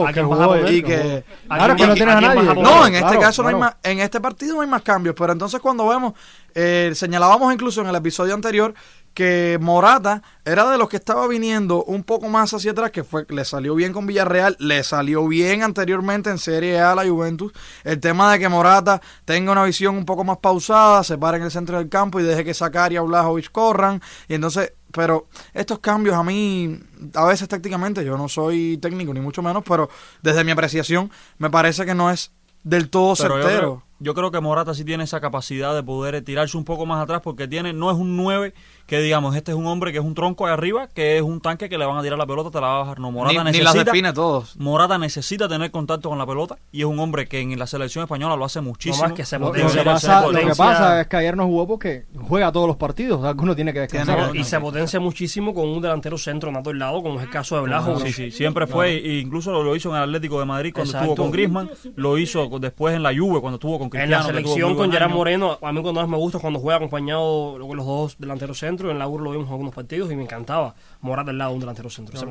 [0.56, 2.44] eh, y que Claro, ¿A que no tienes a nadie.
[2.56, 5.14] no, en este Claro, caso no hay más, en este partido no hay más cambios,
[5.18, 6.14] pero entonces cuando vemos,
[6.56, 8.74] eh, señalábamos incluso en el episodio anterior
[9.14, 13.26] que Morata era de los que estaba viniendo un poco más hacia atrás, que fue
[13.30, 17.52] le salió bien con Villarreal, le salió bien anteriormente en Serie A la Juventus.
[17.84, 21.44] El tema de que Morata tenga una visión un poco más pausada, se pare en
[21.44, 24.02] el centro del campo y deje que Zakaria o Blajovic corran.
[24.28, 26.80] Y entonces, pero estos cambios a mí,
[27.14, 29.90] a veces tácticamente, yo no soy técnico ni mucho menos, pero
[30.22, 32.32] desde mi apreciación me parece que no es
[32.64, 33.60] del todo Pero yo certero.
[33.60, 37.02] creo, yo creo que Morata sí tiene esa capacidad de poder tirarse un poco más
[37.04, 38.54] atrás porque tiene no es un 9
[38.92, 41.40] que digamos, este es un hombre que es un tronco ahí arriba, que es un
[41.40, 43.00] tanque que le van a tirar la pelota, te la va a bajar.
[43.00, 44.58] No, Morata ni, ni necesita las define todos.
[44.58, 48.04] Morata necesita tener contacto con la pelota y es un hombre que en la selección
[48.04, 49.08] española lo hace muchísimo.
[49.08, 51.38] más que se Lo, lo potencia, que se pasa, lo que pasa es que ayer
[51.38, 53.24] no jugó porque juega todos los partidos.
[53.24, 54.36] Alguno tiene que descansar.
[54.36, 57.56] Y se potencia muchísimo con un delantero centro nato al lado, como es el caso
[57.56, 57.98] de Blajo.
[58.02, 61.12] Sí, sí, siempre fue, e incluso lo, hizo en el Atlético de Madrid cuando Exacto.
[61.12, 64.28] estuvo con Griezmann, lo hizo después en la Juve cuando estuvo con En Cristiano.
[64.28, 65.12] la que tuvo selección con Gerard.
[65.12, 68.58] Moreno, a mí cuando más me gusta es cuando juega acompañado con los dos delanteros
[68.82, 68.92] centro.
[68.92, 71.56] En la UR lo vimos en algunos partidos y me encantaba Morata al lado de
[71.56, 72.18] un delantero centro.
[72.20, 72.26] Se.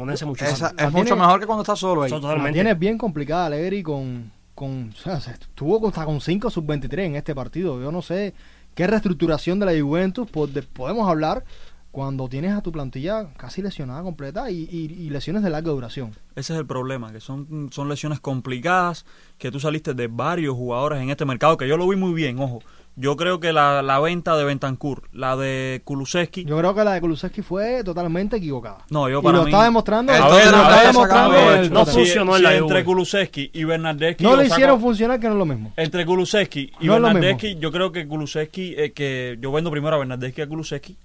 [0.52, 2.10] Esa- La es mucho mejor que cuando está solo ahí.
[2.10, 2.52] Totalmente.
[2.52, 7.16] tiene bien complicada Alegri con, con o sea, se estuvo hasta con 5 sub-23 en
[7.16, 7.80] este partido.
[7.80, 8.34] Yo no sé
[8.74, 11.44] qué reestructuración de la Juventus po- de- podemos hablar
[11.90, 16.10] cuando tienes a tu plantilla casi lesionada completa y, y- y lesiones de larga duración.
[16.36, 19.04] Ese es el problema, que son, son lesiones complicadas,
[19.38, 22.38] que tú saliste de varios jugadores en este mercado, que yo lo vi muy bien,
[22.38, 22.60] ojo.
[23.00, 26.92] Yo creo que la, la venta de Bentancur, la de Kulusevski, Yo creo que la
[26.92, 28.84] de Kulusevski fue totalmente equivocada.
[28.90, 29.50] no, yo y para lo mí...
[29.50, 30.12] está demostrando.
[30.12, 31.72] El lo está demostrando el.
[31.72, 32.84] No si, funcionó en si la entre Juve.
[32.84, 35.72] Kulusevski y Bernardeschi No le hicieron funcionar, que no es lo mismo.
[35.76, 39.98] entre Kulusevski y No Bernardeschi, yo creo que Kulusevski, eh, que yo vendo primero a
[39.98, 40.98] Bernardeschi y a Kulusevski,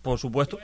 [0.00, 0.58] por supuesto.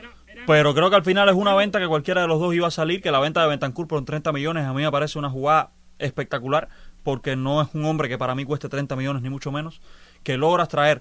[0.47, 2.71] Pero creo que al final es una venta que cualquiera de los dos iba a
[2.71, 5.73] salir, que la venta de Bentancur por 30 millones a mí me parece una jugada
[5.99, 6.69] espectacular,
[7.03, 9.81] porque no es un hombre que para mí cueste 30 millones ni mucho menos,
[10.29, 11.01] que logras traer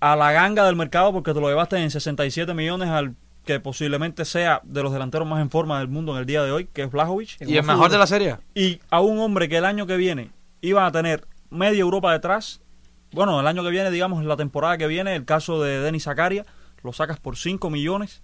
[0.00, 3.14] a la ganga del mercado porque te lo llevaste en 67 millones al
[3.44, 6.50] que posiblemente sea de los delanteros más en forma del mundo en el día de
[6.50, 7.40] hoy, que es Blajovic.
[7.40, 8.38] Y el mejor de la serie.
[8.52, 10.30] Y a un hombre que el año que viene
[10.60, 12.60] iba a tener media Europa detrás,
[13.12, 16.44] bueno, el año que viene, digamos, la temporada que viene, el caso de Denis Zakaria,
[16.82, 18.22] lo sacas por 5 millones.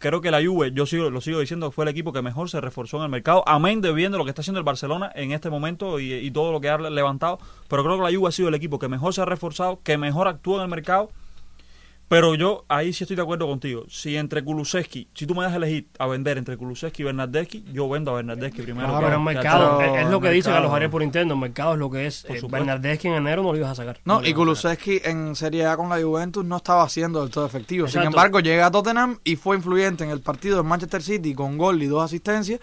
[0.00, 2.58] Creo que la Juve, yo sigo, lo sigo diciendo, fue el equipo que mejor se
[2.58, 5.50] reforzó en el mercado, amén de viendo lo que está haciendo el Barcelona en este
[5.50, 7.38] momento y, y todo lo que ha levantado,
[7.68, 9.98] pero creo que la Juve ha sido el equipo que mejor se ha reforzado, que
[9.98, 11.10] mejor actúa en el mercado
[12.10, 13.84] pero yo ahí sí estoy de acuerdo contigo.
[13.88, 17.64] Si entre Kulusevski, si tú me das a elegir a vender entre Kulusevski y Bernardeschi,
[17.72, 18.88] yo vendo a Bernardeschi primero.
[18.88, 20.90] Claro, que- Pero el que mercado, es, es lo que el dice mercado- Carlos Ariel
[20.90, 22.24] por interno, el mercado es lo que es.
[22.24, 22.40] Eh.
[22.50, 24.00] Bernardeschi en enero no lo ibas a sacar.
[24.04, 24.34] No, y.
[24.34, 27.86] Kulusevski en Serie A con la Juventus no estaba siendo del todo efectivo.
[27.86, 31.56] Sin embargo, llega a Tottenham y fue influyente en el partido de Manchester City con
[31.56, 32.58] gol y dos asistencias.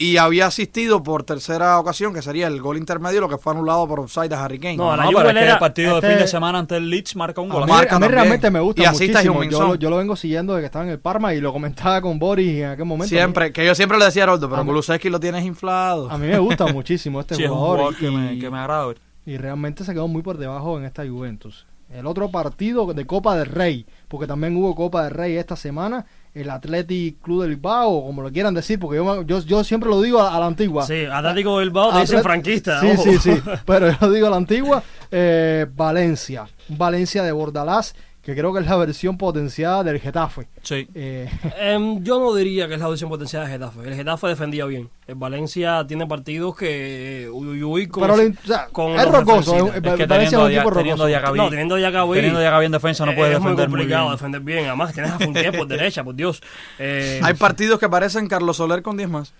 [0.00, 3.88] Y había asistido por tercera ocasión, que sería el gol intermedio, lo que fue anulado
[3.88, 4.76] por offside a Harry Kane.
[4.76, 6.76] No, la No, pero es que era- el partido este- de fin de semana ante
[6.76, 7.64] el Leeds marca un A gol.
[7.64, 8.12] mí, Marca a mí también.
[8.12, 9.42] realmente me gusta Y asista muchísimo.
[9.44, 12.20] Yo, yo lo vengo siguiendo desde que estaba en el Parma y lo comentaba con
[12.20, 13.08] Boris en aquel momento.
[13.08, 16.08] Siempre, que yo siempre le decía a Roldo, pero Kulusevski lo tienes inflado.
[16.08, 17.78] A mí me gusta muchísimo este Sí, es un jugador.
[17.78, 18.94] jugador y, que me, que me agrada
[19.26, 21.66] y realmente se quedó muy por debajo en esta Juventus.
[21.90, 26.04] El otro partido de Copa del Rey, porque también hubo Copa del Rey esta semana,
[26.34, 30.00] el Athletic Club del Bilbao, como lo quieran decir, porque yo, yo, yo siempre lo
[30.00, 30.86] digo a, a la antigua.
[30.86, 32.80] Sí, Atlético Bilbao te dicen franquista.
[32.80, 33.02] Sí, ojo.
[33.02, 34.82] sí, sí, pero yo digo a la antigua.
[35.10, 37.94] eh, Valencia, Valencia de Bordalás,
[38.28, 40.48] que creo que es la versión potenciada del Getafe.
[40.62, 40.86] Sí.
[40.94, 43.80] Eh, Em, yo no diría que es la audición potencial de Getafe.
[43.88, 44.90] El Getafe defendía bien.
[45.06, 47.24] El Valencia tiene partidos que.
[47.24, 49.80] eh, Uy, uy, uy, con, pero le- o sea, con es rocoso, eh, Es que
[49.80, 51.26] Valencia teniendo es un equipo teniendo a rocoso.
[51.32, 52.14] Diacabí- No, teniendo ya Gaby.
[52.16, 54.12] Teniendo ya Gaby en defensa no puedes es muy defender muy complicado bien.
[54.16, 54.66] defender bien.
[54.66, 56.42] Además, tienes a Funke por derecha, por Dios.
[56.78, 59.32] Eh, Hay partidos que parecen Carlos Soler con 10 más.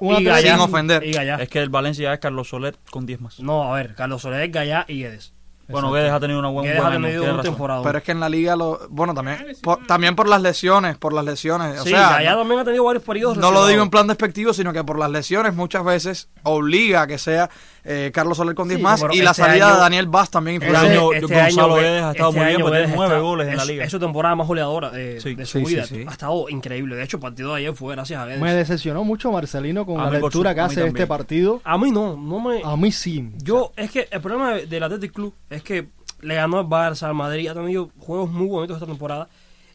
[0.00, 1.02] Un y Gallá, sin ofender.
[1.02, 1.36] Y Gallá.
[1.36, 3.40] Es que el Valencia es Carlos Soler con 10 más.
[3.40, 5.32] No, a ver, Carlos Soler, Gallá y Guedes.
[5.68, 7.82] Bueno, Guedes ha tenido una buena Guedes ha buena tenido una temporada.
[7.82, 11.12] Pero es que en la liga, lo, bueno, también por, también por las lesiones, por
[11.12, 11.80] las lesiones.
[11.80, 13.36] O sí, sea, Gallá no, también ha tenido varios periodos.
[13.36, 17.06] no lo digo en plan despectivo, sino que por las lesiones muchas veces obliga a
[17.06, 17.50] que sea
[17.84, 20.30] eh, Carlos Soler con 10 Sí, más y la este salida año- de Daniel Vaz
[20.30, 20.90] también Este influye.
[20.92, 23.48] año Este Gonzalo año, Guedes ha estado este muy bien, tiene Guedes nueve está- goles
[23.48, 23.84] en la liga.
[23.84, 25.84] Es su temporada más goleadora de, Sí, de su sí, vida.
[25.84, 26.04] sí, sí.
[26.06, 26.96] Ha estado increíble.
[26.96, 28.40] De hecho, el partido de ayer fue gracias a Guedes.
[28.40, 31.60] Me decepcionó mucho Marcelino con A la lectura que hace de este partido.
[31.64, 32.60] A mí no, no me...
[32.62, 33.30] A mí sí.
[33.42, 35.88] Yo, es que el problema de- del Athletic Club es que
[36.20, 39.28] le ganó al Barça, al Madrid, ha tenido juegos muy bonitos esta temporada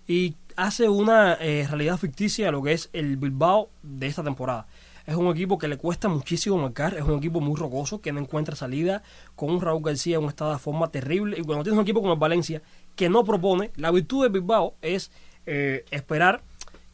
[0.08, 4.68] y hace una eh, realidad ficticia de lo que es el Bilbao de esta temporada.
[5.06, 8.20] Es un equipo que le cuesta muchísimo marcar, es un equipo muy rocoso, que no
[8.22, 9.04] encuentra salida,
[9.36, 11.38] con un Raúl García en un estado de forma terrible.
[11.38, 12.62] Y cuando tienes un equipo como el Valencia,
[12.96, 15.12] que no propone, la virtud del Bilbao es
[15.46, 16.42] eh, esperar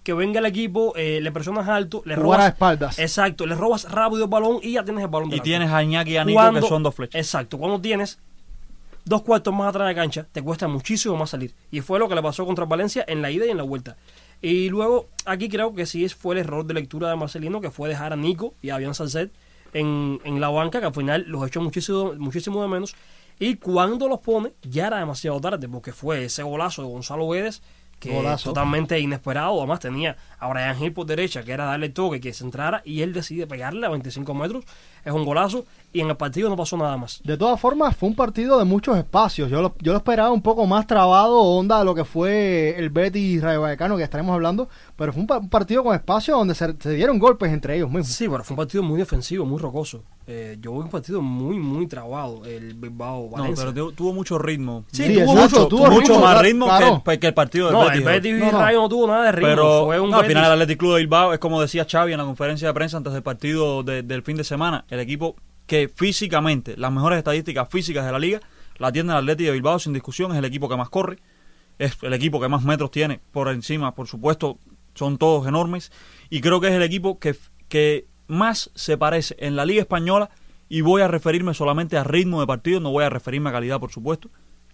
[0.02, 2.40] que venga el equipo, eh, le presionas alto, le Jugar robas...
[2.40, 3.00] a espaldas.
[3.00, 5.50] Exacto, le robas rápido el balón y ya tienes el balón Y delante.
[5.50, 7.20] tienes a Iñaki y a Nico Cuando- que son dos flechas.
[7.20, 8.18] Exacto, cuando tienes
[9.06, 11.54] dos cuartos más atrás de cancha, te cuesta muchísimo más salir.
[11.72, 13.98] Y fue lo que le pasó contra Valencia en la ida y en la vuelta.
[14.42, 17.72] Y luego, aquí creo que sí es- fue el error de lectura de Marcelino, que
[17.72, 19.32] fue dejar a Nico y a Avian Salcet
[19.74, 22.96] en, en la banca, que al final los echó muchísimo, muchísimo de menos.
[23.40, 27.62] Y cuando los pone, ya era demasiado tarde, porque fue ese golazo de Gonzalo Guedes,
[28.00, 28.50] que Golazo.
[28.52, 29.58] totalmente inesperado.
[29.60, 33.02] Además, tenía a Brian Hill por derecha, que era darle toque, que se entrara, y
[33.02, 34.64] él decide pegarle a 25 metros.
[35.06, 37.20] Es un golazo, y en el partido no pasó nada más.
[37.24, 39.50] De todas formas, fue un partido de muchos espacios.
[39.50, 42.90] Yo lo, yo lo esperaba un poco más trabado, onda de lo que fue el
[42.90, 44.70] Betis Rayo Vallecano, que estaremos hablando.
[44.96, 47.90] Pero fue un, pa- un partido con espacio donde se, se dieron golpes entre ellos
[47.90, 48.08] mismos.
[48.08, 50.04] Sí, pero fue un partido muy defensivo, muy rocoso.
[50.28, 53.64] Eh, yo vi un partido muy, muy trabado, el Bilbao No, Valencia.
[53.66, 54.84] pero tuvo, tuvo mucho ritmo.
[54.92, 57.02] Sí, Sí, tuvo exacto, mucho, tuvo mucho ritmo, más ritmo claro.
[57.04, 57.98] que, el, que el partido del no, Betis.
[57.98, 58.60] el Betis No, no.
[58.60, 59.48] Rayo no tuvo nada de ritmo.
[59.50, 62.12] Pero fue un no, al final el Athletic Club de Bilbao es como decía Xavi
[62.12, 65.36] en la conferencia de prensa antes del partido de- del fin de semana, el equipo
[65.66, 68.40] que físicamente, las mejores estadísticas físicas de la liga,
[68.78, 71.20] la tiene el Athletic de Bilbao sin discusión, es el equipo que más corre,
[71.78, 74.58] es el equipo que más metros tiene por encima, por supuesto,
[74.96, 75.92] son todos enormes,
[76.30, 77.36] y creo que es el equipo que,
[77.68, 80.30] que más se parece en la liga española,
[80.70, 83.80] y voy a referirme solamente a ritmo de partido, no voy a referirme a calidad,
[83.80, 84.30] por supuesto,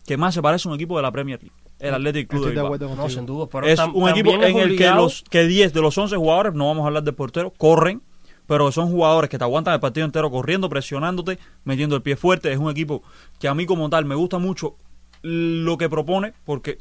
[0.06, 2.56] que más se parece a un equipo de la Premier League, el Athletic Club Estoy
[2.56, 3.48] de Bilbao No, sin duda.
[3.52, 6.54] Pero es un equipo en es el que los que 10 de los 11 jugadores,
[6.54, 8.02] no vamos a hablar de portero, corren,
[8.48, 12.52] pero son jugadores que te aguantan el partido entero corriendo, presionándote, metiendo el pie fuerte.
[12.52, 13.04] Es un equipo
[13.40, 14.76] que a mí como tal me gusta mucho
[15.22, 16.78] lo que propone, porque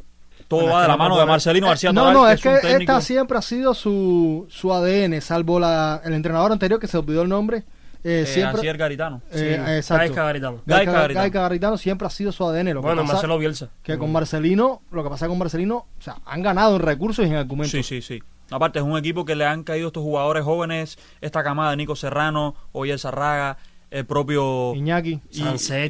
[0.49, 2.27] todo Bueno, va de que la no mano de Marcelino García Eh, no, Toral, no,
[2.27, 6.53] que es que técnico- esta siempre ha sido su, su ADN, salvo la, el entrenador
[6.53, 7.65] anterior que se olvidó el nombre.
[8.07, 9.23] Eh, eh, siempre, Asier Garitano.
[9.31, 10.01] eh, Sí, exacto.
[10.03, 10.61] Gaisca Garitano.
[10.67, 11.21] Gaisca Garitano.
[11.23, 12.75] Gaisca Garitano siempre ha sido su ADN.
[12.75, 13.71] Lo que Bueno, pasa Marcelo Bielsa.
[13.83, 17.29] que con Marcelino, lo que pasa con Marcelino, o sea, han ganado en recursos y
[17.29, 17.71] en argumentos.
[17.71, 18.23] Sí, sí, sí.
[18.51, 21.97] Aparte, es un equipo que le han caído estos jugadores jóvenes, esta camada de Nico
[21.97, 23.57] Serrano, Oyer Sarraga,
[23.91, 24.75] el propio...
[24.75, 25.21] Iñaki.
[25.31, 25.43] y-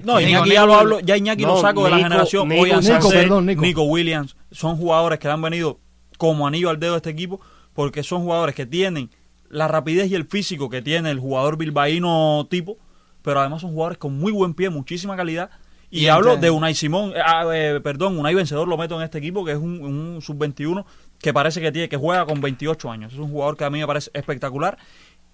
[0.04, 2.48] no, Iñaki Nico, ya lo hablo, ya Iñaki no, lo saco de la generación.
[2.48, 3.82] Nico, Nico, Sancet, perdón, Nico.
[3.84, 5.80] Williams, son jugadores que le han venido
[6.18, 7.40] como anillo al dedo de este equipo,
[7.72, 9.10] porque son jugadores que tienen
[9.48, 12.76] la rapidez y el físico que tiene el jugador bilbaíno tipo,
[13.22, 15.50] pero además son jugadores con muy buen pie, muchísima calidad.
[15.90, 19.02] Y, Y hablo de Unai Simón, eh, ah, eh, perdón, Unai Vencedor lo meto en
[19.02, 20.84] este equipo, que es un, un sub-21
[21.24, 23.14] que parece que tiene que juega con 28 años.
[23.14, 24.76] Es un jugador que a mí me parece espectacular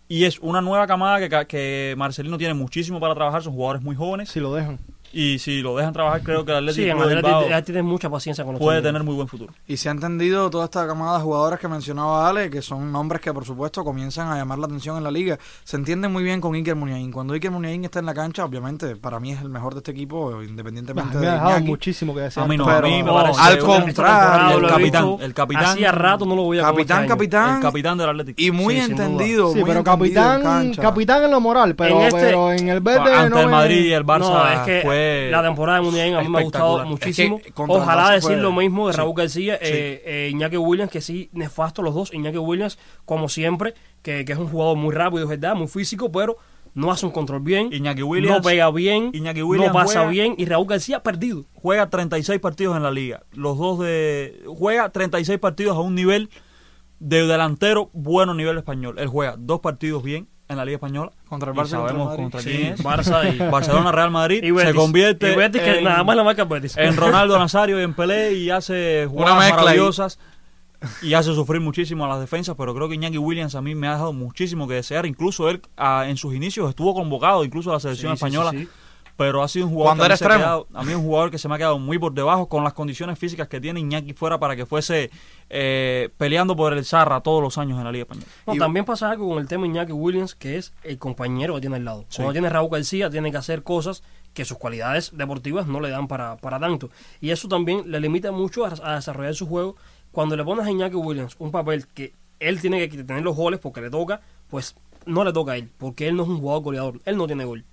[0.06, 3.96] y es una nueva camada que, que Marcelino tiene muchísimo para trabajar, son jugadores muy
[3.96, 4.78] jóvenes Si lo dejan.
[5.12, 8.08] Y si lo dejan trabajar creo que el Atlético Sí, de Bilbao ya tienes mucha
[8.08, 9.52] paciencia con los puede tener muy buen futuro.
[9.66, 13.20] Y se ha entendido toda esta camada de jugadores que mencionaba Ale, que son nombres
[13.20, 15.38] que por supuesto comienzan a llamar la atención en la liga.
[15.64, 17.10] Se entiende muy bien con Iker Muniain.
[17.12, 19.90] Cuando Iker Muniain está en la cancha, obviamente para mí es el mejor de este
[19.90, 21.66] equipo, independientemente me ha de dejado Iñaki.
[21.66, 22.44] muchísimo que desear.
[22.44, 25.24] A mí no, Pero- a mí me parece al contrario, el capitán, visto.
[25.24, 25.64] el capitán.
[25.64, 27.56] Hacía rato no lo voy a Capitán, capitán.
[27.56, 28.40] el capitán del Atlético.
[28.40, 30.82] Y muy Sí, entendido, Sí, muy pero entendido en capitán, cancha.
[30.82, 33.52] capitán en lo moral, pero En este- pero en el verde ante no el me-
[33.52, 34.99] Madrid y el Barça no, es que fue
[35.30, 37.38] la temporada de Muniain a mí me ha gustado muchísimo.
[37.38, 38.98] Es que Ojalá decir lo mismo de Sí.
[38.98, 39.70] Raúl García, Sí.
[39.72, 42.12] eh, eh, Iñaki Williams, que sí, nefasto los dos.
[42.12, 46.10] Iñaki Williams, como siempre, que, que es un jugador muy rápido, es verdad, muy físico,
[46.10, 46.36] pero
[46.72, 47.72] no hace un control bien.
[47.72, 50.34] Iñaki Williams- no pega bien, Iñaki Williams no pasa juega- bien.
[50.38, 51.44] Y Raúl García perdido.
[51.54, 53.24] juega 36 partidos en la liga.
[53.32, 56.30] Los dos de juega 36 partidos a un nivel
[57.00, 58.98] de delantero bueno nivel español.
[58.98, 61.12] Él juega dos partidos bien en la liga española.
[61.28, 62.22] Contra el Barça y sabemos Madrid.
[62.22, 62.84] contra Sí, quién es.
[62.84, 64.70] Barça y, Barcelona Real Madrid y Betis.
[64.70, 66.76] se convierte Y Betis, que en, nada más la marca Betis.
[66.76, 70.18] en Ronaldo Nazario y en Pelé y hace jugadas maravillosas
[71.02, 73.86] y hace sufrir muchísimo a las defensas, pero creo que Iñaki Williams a mí me
[73.86, 75.04] ha dejado muchísimo que desear.
[75.06, 78.50] Incluso él ah, en sus inicios estuvo convocado incluso a la selección Sí, sí, española.
[78.50, 78.68] sí, sí.
[79.20, 81.36] Pero ha sido un jugador Cuando que a mí quedado- a es un jugador que
[81.36, 84.40] se me ha quedado muy por debajo con las condiciones físicas que tiene Iñaki fuera
[84.40, 85.10] para que fuese
[85.50, 88.26] eh, peleando por el Zarra todos los años en la Liga Española.
[88.46, 91.60] No, Y- también pasa algo con el tema Iñaki Williams, que es el compañero que
[91.60, 92.06] tiene al lado.
[92.08, 92.16] Sí.
[92.16, 94.02] Cuando tiene Raúl García, tiene que hacer cosas
[94.32, 96.88] que sus cualidades deportivas no le dan para, para tanto.
[97.20, 99.76] Y eso también le limita mucho a, a desarrollar su juego.
[100.12, 103.60] Cuando le pones a Iñaki Williams un papel que él tiene que tener los goles
[103.60, 106.62] porque le toca, pues no le toca a él, porque él no es un jugador
[106.62, 107.64] goleador, él no tiene gol.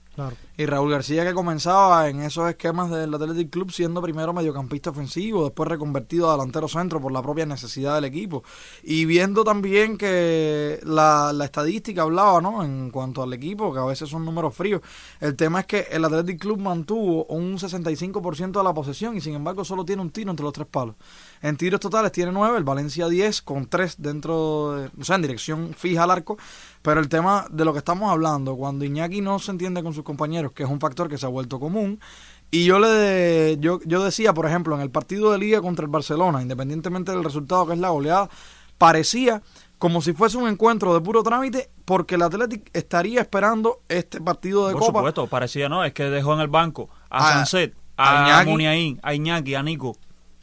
[0.57, 5.43] Y Raúl García que comenzaba en esos esquemas del Athletic Club siendo primero mediocampista ofensivo,
[5.43, 8.43] después reconvertido a delantero centro por la propia necesidad del equipo.
[8.82, 12.63] Y viendo también que la, la estadística hablaba, ¿no?
[12.63, 14.82] En cuanto al equipo, que a veces son números fríos.
[15.20, 19.36] El tema es que el Athletic Club mantuvo un 65% de la posesión y sin
[19.36, 20.95] embargo solo tiene un tiro entre los tres palos.
[21.41, 25.22] En tiros totales tiene 9, el Valencia 10 con 3 dentro, de, o sea, en
[25.22, 26.38] dirección fija al arco.
[26.82, 30.03] Pero el tema de lo que estamos hablando, cuando Iñaki no se entiende con sus
[30.03, 31.99] compañeros, que es un factor que se ha vuelto común,
[32.49, 35.91] y yo le yo, yo decía, por ejemplo, en el partido de liga contra el
[35.91, 38.30] Barcelona, independientemente del resultado que es la goleada,
[38.78, 39.41] parecía
[39.80, 44.67] como si fuese un encuentro de puro trámite, porque el Athletic estaría esperando este partido
[44.67, 44.99] de Por Copa.
[44.99, 45.84] supuesto, parecía, ¿no?
[45.84, 48.49] Es que dejó en el banco a, A- Sanset, a a, Iñaki.
[48.51, 49.95] Muniain, a Iñaki, a Nico.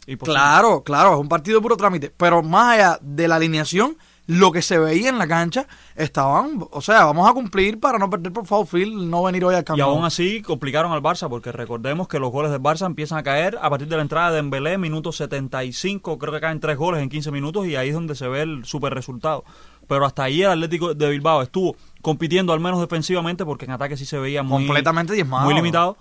[0.07, 2.13] Y Claro, claro, es un partido de puro trámite.
[2.17, 3.97] Pero más allá de la alineación,
[4.27, 5.67] lo que se veía en la cancha
[5.97, 9.55] estaban, o sea, vamos a cumplir para no perder por foul field, no venir hoy
[9.55, 9.89] al Y campeón.
[9.91, 13.59] aún así complicaron al Barça, porque recordemos que los goles del Barça empiezan a caer
[13.61, 17.11] a partir de la entrada de Dembélé, minuto 75, creo que caen tres goles en
[17.11, 19.45] 15 minutos y ahí es donde se ve el super resultado.
[19.87, 23.99] Pero hasta ahí el Atlético de Bilbao estuvo compitiendo al menos defensivamente, porque en ataque
[23.99, 25.45] sí se veía muy, completamente diezmado.
[25.45, 25.99] muy limitado,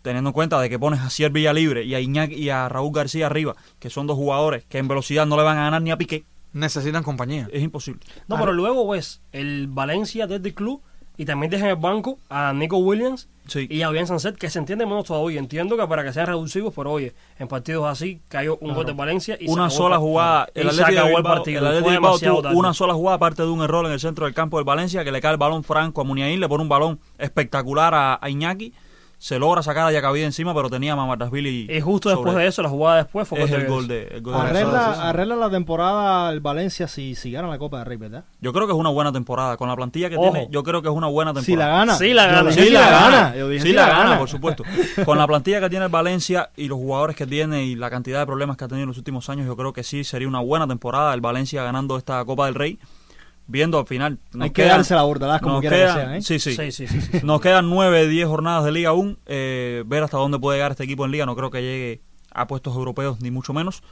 [0.00, 2.92] teniendo en cuenta de que pones a Cier Villalibre y a Iñaki y a Raúl
[2.94, 5.90] García arriba, que son dos jugadores que en velocidad no le van a ganar ni
[5.90, 6.24] a Piqué,
[6.54, 7.48] Necesitan compañía.
[7.52, 8.00] es imposible.
[8.28, 10.80] No, pero luego, pues, el Valencia desde el club
[11.16, 13.66] y también dejan el banco a Nico Williams Sí.
[13.70, 15.38] y a Bien Sanset, que se entiende menos todavía.
[15.38, 18.94] Entiendo que para que sean reducidos, pero oye, en partidos así cayó un gol de
[18.94, 20.48] Valencia y se una sola jugada.
[20.54, 21.58] El se Atlético acabó el partido.
[21.60, 22.56] el Atlético Fue de Bilbao demasiado tuvo tarde.
[22.56, 25.12] una sola jugada, aparte de un error en el centro del campo del Valencia, que
[25.12, 28.72] le cae el balón franco a Muniain, le pone un balón espectacular a, a Iñaki,
[29.24, 32.46] se logra sacar a Yacabí encima, pero tenía a Mamardashvili Y justo sobre después de
[32.46, 34.84] eso, la jugada después fue es el de gol de, el gol de Arregla- Barcelona.
[34.84, 38.24] Arregla, arregla la temporada el Valencia si, si gana la Copa de Rey, ¿verdad?
[38.42, 39.56] Yo creo que es una buena temporada.
[39.56, 40.30] Con la plantilla que Ojo.
[40.30, 41.44] tiene, yo creo que es una buena temporada.
[41.46, 41.94] Si la gana.
[41.94, 42.52] Sí la gana.
[42.52, 43.34] Sí, la gana.
[43.34, 44.62] Yo dije Sí si la gana, por supuesto.
[45.06, 48.20] Con la plantilla que tiene el Valencia y los jugadores que tiene y la cantidad
[48.20, 50.40] de problemas que ha tenido en los últimos años, yo creo que sí sería una
[50.40, 52.78] buena temporada el Valencia ganando esta Copa del Rey.
[53.46, 54.18] Viendo al final.
[54.32, 56.22] nos Hay que quedan- darse la bordalás como quiera quedan- que sea, ¿eh?
[56.22, 56.54] Sí, sí.
[56.54, 57.20] Sí, sí, sí, sí.
[57.24, 59.18] Nos quedan nueve, diez jornadas de liga aún.
[59.26, 61.26] eh, ver hasta dónde puede llegar este equipo en liga.
[61.26, 62.00] No creo que llegue
[62.32, 63.82] a puestos europeos, ni mucho menos.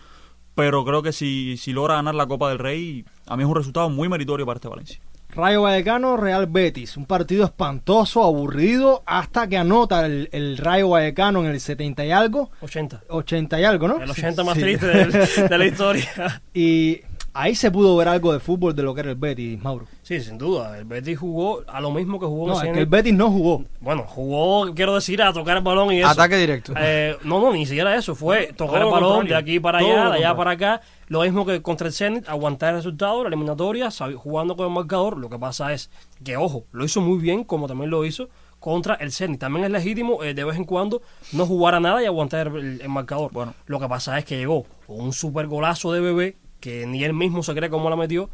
[0.55, 3.57] Pero creo que si, si logra ganar la Copa del Rey, a mí es un
[3.57, 5.01] resultado muy meritorio para este Valencia.
[5.35, 6.99] Rayo Vallecano, Real Betis.
[6.99, 12.11] Un partido espantoso, aburrido, hasta que anota el, el Rayo Vallecano en el 70 y
[12.11, 12.51] algo.
[12.61, 13.01] 80.
[13.09, 14.03] 80 y algo, ¿no?
[14.03, 14.61] El 80 más Sí.
[14.61, 15.13] triste del-
[15.49, 16.43] de la historia.
[16.53, 17.01] Y
[17.35, 19.87] ahí se pudo ver algo de fútbol de lo que era el Betis, Mauro.
[20.03, 20.79] Sí, sin duda.
[20.79, 23.65] El Betis jugó a lo mismo que jugó No, es que el Betis no jugó.
[23.81, 26.09] Bueno, jugó, quiero decir, a tocar el balón y eso.
[26.09, 26.75] Ataque directo.
[26.77, 28.15] Eh, no, no, ni siquiera eso.
[28.15, 29.35] Fue tocar Todo el balón contrario.
[29.35, 30.81] de aquí para Todo allá, de allá para acá.
[31.09, 35.19] Lo mismo que contra el Zenit, aguantar el resultado, la eliminatoria, jugando con el marcador.
[35.19, 35.91] Lo que pasa es
[36.25, 38.29] que, ojo, lo hizo muy bien, como también lo hizo
[38.61, 39.41] contra el Zenit.
[39.41, 41.03] También es legítimo eh, de vez en cuando
[41.33, 43.33] no jugar a nada y aguantar el, el marcador.
[43.33, 43.55] Bueno.
[43.67, 47.43] Lo que pasa es que llegó un super golazo de bebé que ni él mismo
[47.43, 48.31] se cree cómo la metió.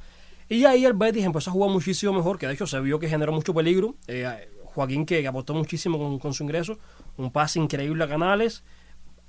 [0.48, 3.08] Y ahí el Betis empezó a jugar muchísimo mejor, que de hecho se vio que
[3.08, 3.96] generó mucho peligro.
[4.06, 6.78] Eh, Joaquín que, que aportó muchísimo con, con su ingreso,
[7.16, 8.62] un pase increíble a Canales,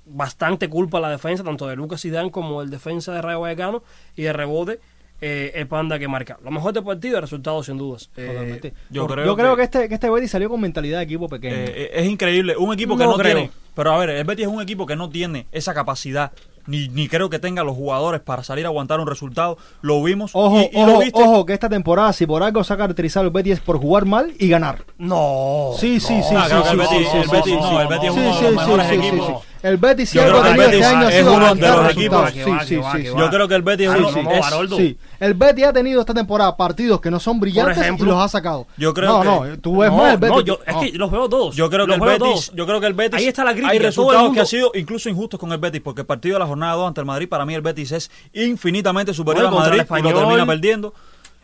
[0.06, 3.82] bastante culpa a la defensa, tanto de Lucas Zidane como el defensa de Rayo Vallecano,
[4.16, 4.80] y de rebote
[5.20, 6.38] eh, el Panda que marca.
[6.42, 8.10] Lo mejor del partido, el resultado sin dudas.
[8.16, 8.74] Eh, Totalmente.
[8.90, 11.04] yo Por- creo yo creo que- que este, que este Betis salió con mentalidad de
[11.04, 11.54] equipo pequeño.
[11.56, 12.56] Eh, es increíble.
[12.56, 13.34] Un equipo que No no creo.
[13.34, 13.50] tiene.
[13.74, 16.32] Pero a ver, el Betis es un equipo que no tiene esa capacidad.
[16.70, 19.58] Ni, ni creo que tenga los jugadores para salir a aguantar un resultado.
[19.82, 20.30] Lo vimos.
[20.34, 21.20] Ojo, y, y ojo, lo viste.
[21.22, 24.04] ojo, que esta temporada, si por algo se ha caracterizado el Betis es por jugar
[24.06, 24.84] mal y ganar.
[24.96, 25.70] No.
[25.78, 28.90] Sí, sí, sí, sí, el Betis- sí, el es Sí, uno de sí, los mejores
[28.92, 29.42] equipos.
[29.62, 31.16] El Betis si Yo algo creo que ha el tenido este Betis año ha es
[31.18, 33.04] sido uno de los equipos- Sí, sí, sí.
[33.04, 34.76] Yo creo que el Betis es uno.
[34.76, 38.22] Sí, el Betis ha tenido esta temporada partidos que no son brillantes ejemplo, y los
[38.22, 38.66] ha sacado.
[38.78, 40.36] yo creo no, que- no, tú ves no, mal el Betis.
[40.36, 41.54] no, yo, es que los veo todos.
[41.56, 42.52] Yo creo que el veo Betis, todos.
[42.54, 43.72] yo creo que el Betis Ahí está la crítica.
[43.72, 46.46] hay resultados que han sido incluso injustos con el Betis, porque el partido de la
[46.46, 49.82] jornada 2 ante el Madrid, para mí el Betis es infinitamente superior Bueno, a contra
[49.82, 50.94] el Madrid y lo termina perdiendo.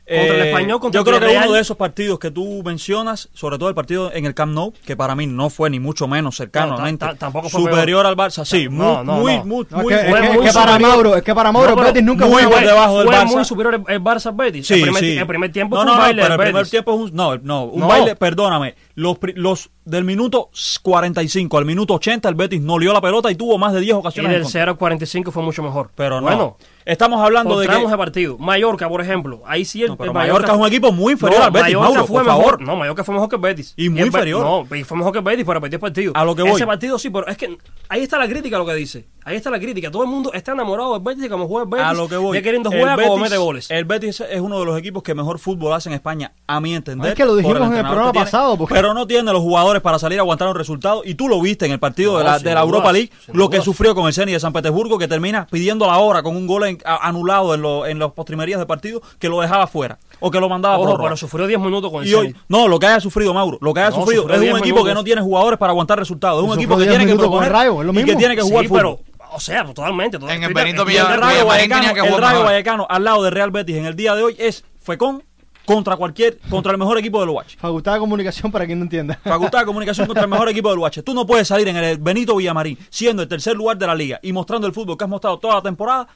[0.09, 2.63] Eh, contra el Español, contra yo el creo que uno de esos partidos que tú
[2.65, 5.81] mencionas, sobre todo el partido en el Camp Nou, que para mí no fue ni
[5.81, 9.45] mucho menos cercano, No, tampoco fue superior al Barça, sí, No, muy, no, muy, no.
[9.45, 10.91] muy, No, muy es que, fue es que- muy es que para superior.
[10.91, 13.07] Mauro, es que para Mauro No, el pero Betis nunca muy fue por debajo del
[13.09, 13.35] fue Barça.
[13.35, 14.67] muy superior el, el Barça Betis.
[14.69, 15.17] Sí, el, primer, sí.
[15.19, 17.17] el primer tiempo no, fue no, un no, baile pero el primer tiempo es un
[17.17, 17.89] no, no, un No.
[17.89, 20.51] baile, perdóname, los pri- los del minuto
[20.83, 23.91] 45 al minuto 80 el Betis no lió la pelota y tuvo más de 10
[23.91, 24.61] Y ocasiones en del contra.
[24.61, 25.91] 0 al 45 fue mucho mejor.
[25.97, 26.27] Pero no.
[26.29, 26.57] Bueno,
[26.87, 28.39] Estamos hablando por de que de partido.
[28.39, 29.43] Mallorca, por ejemplo.
[29.45, 31.65] Ahí sí el, No, pero el Mallorca es un equipo muy inferior No, al Betis,
[31.75, 32.45] Mallorca Mauro, fue por mejor.
[32.45, 32.63] favor.
[32.63, 33.75] No, Mallorca fue mejor que el Betis.
[33.77, 34.45] Y muy el Be- inferior.
[34.71, 36.13] No, y fue mejor que el Betis, pero perdió el partido.
[36.15, 36.53] A lo que voy.
[36.53, 37.59] Ese partido sí, pero es que
[37.89, 39.05] ahí está la crítica lo que dice.
[39.25, 39.91] Ahí está la crítica.
[39.91, 42.17] Todo el mundo está enamorado del Betis y como juega el Betis, a lo que
[42.17, 42.37] voy.
[42.39, 43.71] ya queriendo jugar como Betis- mete goles.
[43.73, 46.73] El Betis es uno de los equipos que mejor fútbol hace en España, a mi
[46.73, 47.09] entender.
[47.11, 49.99] Es que lo dijimos en el programa pasado, porque- Pero no tiene los jugadores para
[49.99, 51.03] salir a aguantar un resultado.
[51.05, 53.11] Y tú lo viste en el partido No, de la, de la dudas, Europa League,
[53.33, 56.37] lo que sufrió con el Zenit de San Petersburgo, que termina pidiendo la hora con
[56.37, 59.67] un gol en- a- anulado en, lo- en las postrimerías de partido, que lo dejaba
[59.67, 59.99] fuera.
[60.21, 62.69] O que lo mandaba por Ojo, pero sufrió 10 minutos con el Y hoy, no,
[62.69, 64.85] lo que haya sufrido Mauro, lo que haya No, sufrido sufrió es un 10 equipo
[64.85, 67.53] que no tiene jugadores para aguantar resultados, es un equipo que 10 tiene que proponer
[67.53, 68.99] Rayo, es lo y que tiene que jugar Sí, fútbol.
[69.17, 70.17] pero, o sea, totalmente.
[70.17, 72.45] En el Benito Y el Rayo Villamarín Vallecano, tenía que el Rayo.
[72.45, 75.23] Vallecano al lado de Real Betis en el día de hoy es Fecón
[75.67, 77.57] contra cualquier contra el mejor equipo del UH.
[77.59, 79.19] Facultad de comunicación para quien no entienda.
[79.25, 81.03] Facultad de comunicación contra el mejor equipo del UH.
[81.05, 84.21] Tú no puedes salir en el Benito Villamarín siendo el tercer lugar de la liga
[84.23, 86.07] y mostrando el fútbol que has mostrado toda la temporada,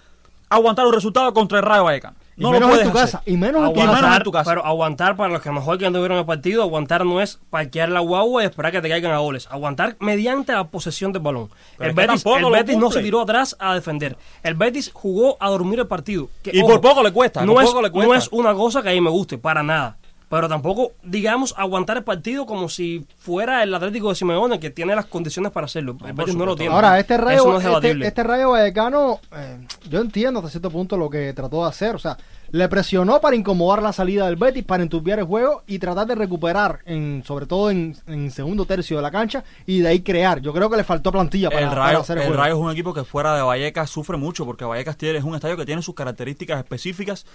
[0.51, 2.17] aguantar un resultado contra el Rayo Vallecano.
[2.37, 3.11] Y No lo menos puedes en tu hacer.
[3.13, 3.23] casa.
[3.27, 4.17] Y menos en tu Y menos casa.
[4.17, 4.51] en tu casa.
[4.51, 7.91] Pero aguantar, para los que mejor que anduvieron en el partido, aguantar no es parquear
[7.91, 9.47] la guagua y esperar que te caigan a goles.
[9.51, 11.51] Aguantar mediante la posesión del balón.
[11.77, 14.17] Pero el Betis, el lo Betis no se tiró atrás a defender.
[14.43, 16.29] El Betis jugó a dormir el partido.
[16.43, 18.09] Que, Y por poco le cuesta, No por es, poco le cuesta.
[18.09, 19.99] no es una cosa que a mí me guste, para nada.
[20.31, 24.95] Pero tampoco, digamos, aguantar el partido como si fuera el Atlético de Simeone, que tiene
[24.95, 25.97] las condiciones para hacerlo.
[26.07, 26.73] El Betis no lo tiene.
[26.73, 29.59] Ahora, este rayo, no es este, este rayo Vallecano, eh,
[29.89, 31.97] yo entiendo hasta cierto punto lo que trató de hacer.
[31.97, 32.17] O sea,
[32.53, 36.15] le presionó para incomodar la salida del Betis, para enturbiar el juego y tratar de
[36.15, 40.41] recuperar, en, sobre todo en, en segundo tercio de la cancha, y de ahí crear.
[40.41, 42.43] Yo creo que le faltó plantilla para, el para Rayo, hacer el, el juego.
[42.43, 45.35] Rayo es un equipo que fuera de Vallecas sufre mucho porque Vallecas tiene, es un
[45.35, 47.27] estadio que tiene sus características específicas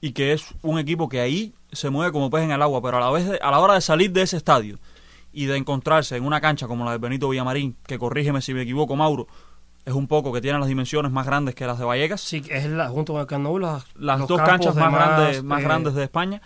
[0.00, 2.96] y que es un equipo que ahí se mueve como pez en el agua, pero
[2.96, 4.78] a la vez de- a la hora de salir de ese estadio
[5.32, 8.62] y de encontrarse en una cancha como la de Benito Villamarín, que corrígeme si me
[8.62, 9.26] equivoco, Mauro,
[9.84, 12.66] es un poco que tiene las dimensiones más grandes que las de Vallecas, Sí, es
[12.66, 15.94] la, junto con el Camp Nou, las, las dos canchas más grandes, más eh, grandes
[15.94, 16.42] de España.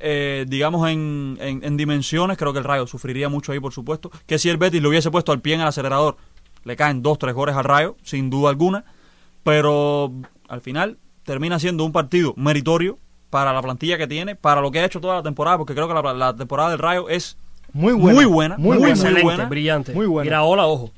[0.00, 4.10] Eh, digamos en, en- en dimensiones, creo que el Rayo sufriría mucho ahí, por supuesto.
[4.26, 6.16] Que si el Betis le hubiese puesto al pie en el acelerador,
[6.64, 8.84] le caen dos, tres goles al Rayo, sin duda alguna.
[9.42, 10.12] Pero
[10.48, 12.98] al final termina siendo un partido meritorio
[13.30, 15.88] para la plantilla que tiene, para lo que ha hecho toda la temporada, porque creo
[15.88, 17.36] que la, la temporada del Rayo es
[17.72, 18.14] Muy buena.
[18.14, 18.90] muy buena, Muy, muy, buena.
[18.94, 19.44] excelente, buena.
[19.46, 19.92] brillante.
[19.94, 20.26] Muy buena.
[20.26, 20.90] Iraola, ojo.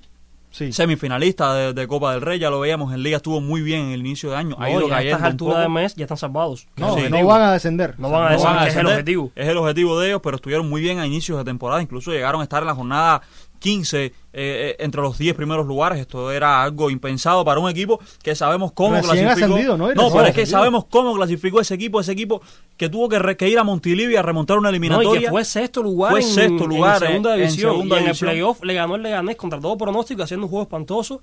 [0.51, 0.73] Sí.
[0.73, 3.91] semifinalista de, de Copa del Rey, ya lo veíamos en Liga, estuvo muy bien en
[3.93, 6.67] el inicio de año, ha No, ido a estas alturas de mes ya están salvados.
[6.77, 7.95] No, Sí, no van a descender.
[7.99, 8.93] No van a No decir van a que es el descender.
[8.95, 9.33] objetivo.
[9.37, 11.81] Es el objetivo de ellos, pero estuvieron muy bien a inicios de temporada.
[11.83, 13.23] Incluso llegaron a estar en la jornada
[13.61, 16.01] 15 eh, eh, entre los 10 primeros lugares.
[16.01, 19.45] Esto era algo impensado para un equipo que sabemos cómo Recién clasificó.
[19.55, 19.87] ascendido, ¿no?
[19.89, 22.41] Pero es que sabemos cómo clasificó ese equipo, ese equipo
[22.77, 25.21] que tuvo que, re- que ir a Montilivia a remontar una No, y eliminatoria.
[25.21, 27.71] que fue sexto lugar, Fue en, sexto lugar en segunda en- en división.
[27.73, 28.29] segunda y en división.
[28.31, 31.23] el playoff le ganó el Leganés contra todo pronóstico, haciendo un juego espantoso.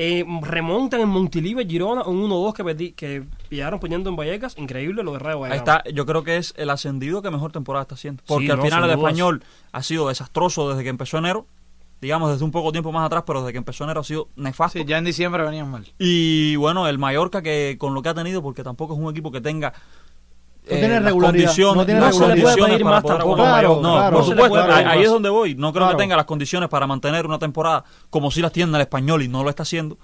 [0.00, 4.54] Eh, remontan en Montilive, Girona, un 1-2 que, perdí- que pillaron poniendo en Vallecas.
[4.56, 5.78] Increíble lo de Rayo Ahí Vallecano.
[5.78, 8.22] está, yo creo que es el ascendido que mejor temporada está haciendo.
[8.24, 8.98] Porque Sí, al no, final el dudas.
[8.98, 11.46] español ha sido desastroso desde que empezó enero.
[12.00, 14.78] Digamos, desde un poco tiempo más atrás, pero desde que empezó enero ha sido nefasto.
[14.78, 15.84] Sí, ya en diciembre venían mal.
[15.98, 19.32] Y bueno, el Mallorca que con lo que ha tenido, porque tampoco es un equipo
[19.32, 19.72] que tenga
[20.64, 22.44] eh, No tiene las regularidad, condiciones, no tiene las regularidad.
[22.44, 23.60] No se le puede condiciones pedir para más tampoco aguantar.
[23.60, 24.16] Claro, no, claro.
[24.16, 25.54] por supuesto, ahí, es donde voy.
[25.54, 25.96] No creo Claro.
[25.96, 29.28] que tenga las condiciones para mantener una temporada como si las tiene el español y
[29.28, 29.98] no lo está haciendo.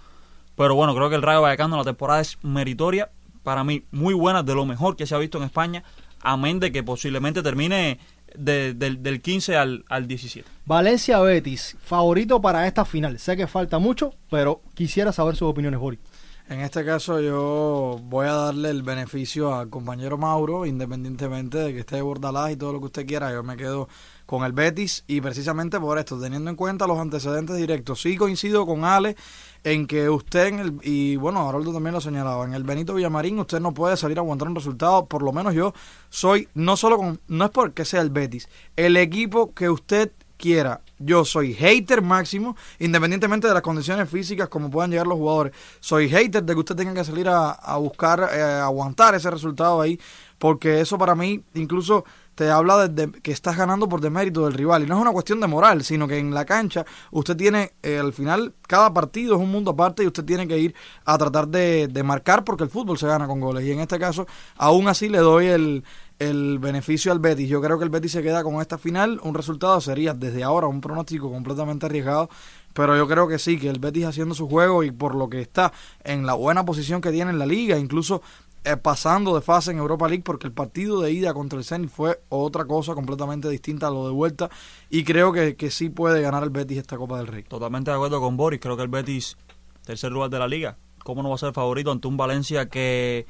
[0.56, 3.10] Pero bueno, creo que el Rayo Vallecano la temporada es meritoria,
[3.42, 5.84] para mí muy buena, de lo mejor que se ha visto en España,
[6.22, 7.98] amén de que posiblemente termine
[8.36, 10.48] de- del, del 15 al, al 17.
[10.66, 13.18] Valencia Betis, favorito para esta final.
[13.18, 16.00] Sé que falta mucho, pero quisiera saber sus opiniones, Boris.
[16.48, 21.80] En este caso yo voy a darle el beneficio al compañero Mauro, independientemente de que
[21.80, 23.88] esté de Bordalás y todo lo que usted quiera, yo me quedo
[24.34, 28.00] con el Betis y precisamente por esto, teniendo en cuenta los antecedentes directos.
[28.00, 29.16] Sí coincido con Ale
[29.62, 33.38] en que usted, en el, y bueno, Haroldo también lo señalaba, en el Benito Villamarín
[33.38, 35.72] usted no puede salir a aguantar un resultado, por lo menos yo
[36.10, 40.80] soy, no solo con, no es porque sea el Betis, el equipo que usted quiera.
[40.98, 45.52] Yo soy hater máximo, independientemente de las condiciones físicas como puedan llegar los jugadores.
[45.80, 49.80] Soy hater de que usted tenga que salir a, a buscar, eh, aguantar ese resultado
[49.80, 49.98] ahí,
[50.38, 52.04] porque eso para mí incluso
[52.34, 54.82] te habla de, que estás ganando por demérito del rival.
[54.82, 57.98] Y no es una cuestión de moral, sino que en la cancha usted tiene, eh,
[57.98, 60.74] al final, cada partido es un mundo aparte y usted tiene que ir
[61.04, 63.64] a tratar de, de marcar porque el fútbol se gana con goles.
[63.64, 64.26] Y en este caso,
[64.56, 65.84] aún así le doy el,
[66.18, 67.48] el beneficio al Betis.
[67.48, 69.20] Yo creo que el Betis se queda con esta final.
[69.22, 72.28] Un resultado sería desde ahora un pronóstico completamente arriesgado.
[72.72, 75.40] Pero yo creo que sí, que el Betis haciendo su juego y por lo que
[75.40, 75.72] está
[76.02, 78.20] en la buena posición que tiene en la liga, incluso
[78.64, 81.90] eh, pasando de fase en Europa League, porque el partido de ida contra el Zenit
[81.90, 84.50] fue otra cosa completamente distinta a lo de vuelta.
[84.90, 87.42] Y creo que, que sí puede ganar el Betis esta Copa del Rey.
[87.42, 88.60] Totalmente de acuerdo con Boris.
[88.60, 89.36] Creo que el Betis,
[89.84, 93.26] tercer lugar de la liga, ¿cómo no va a ser favorito ante un Valencia que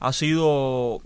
[0.00, 1.00] ha sido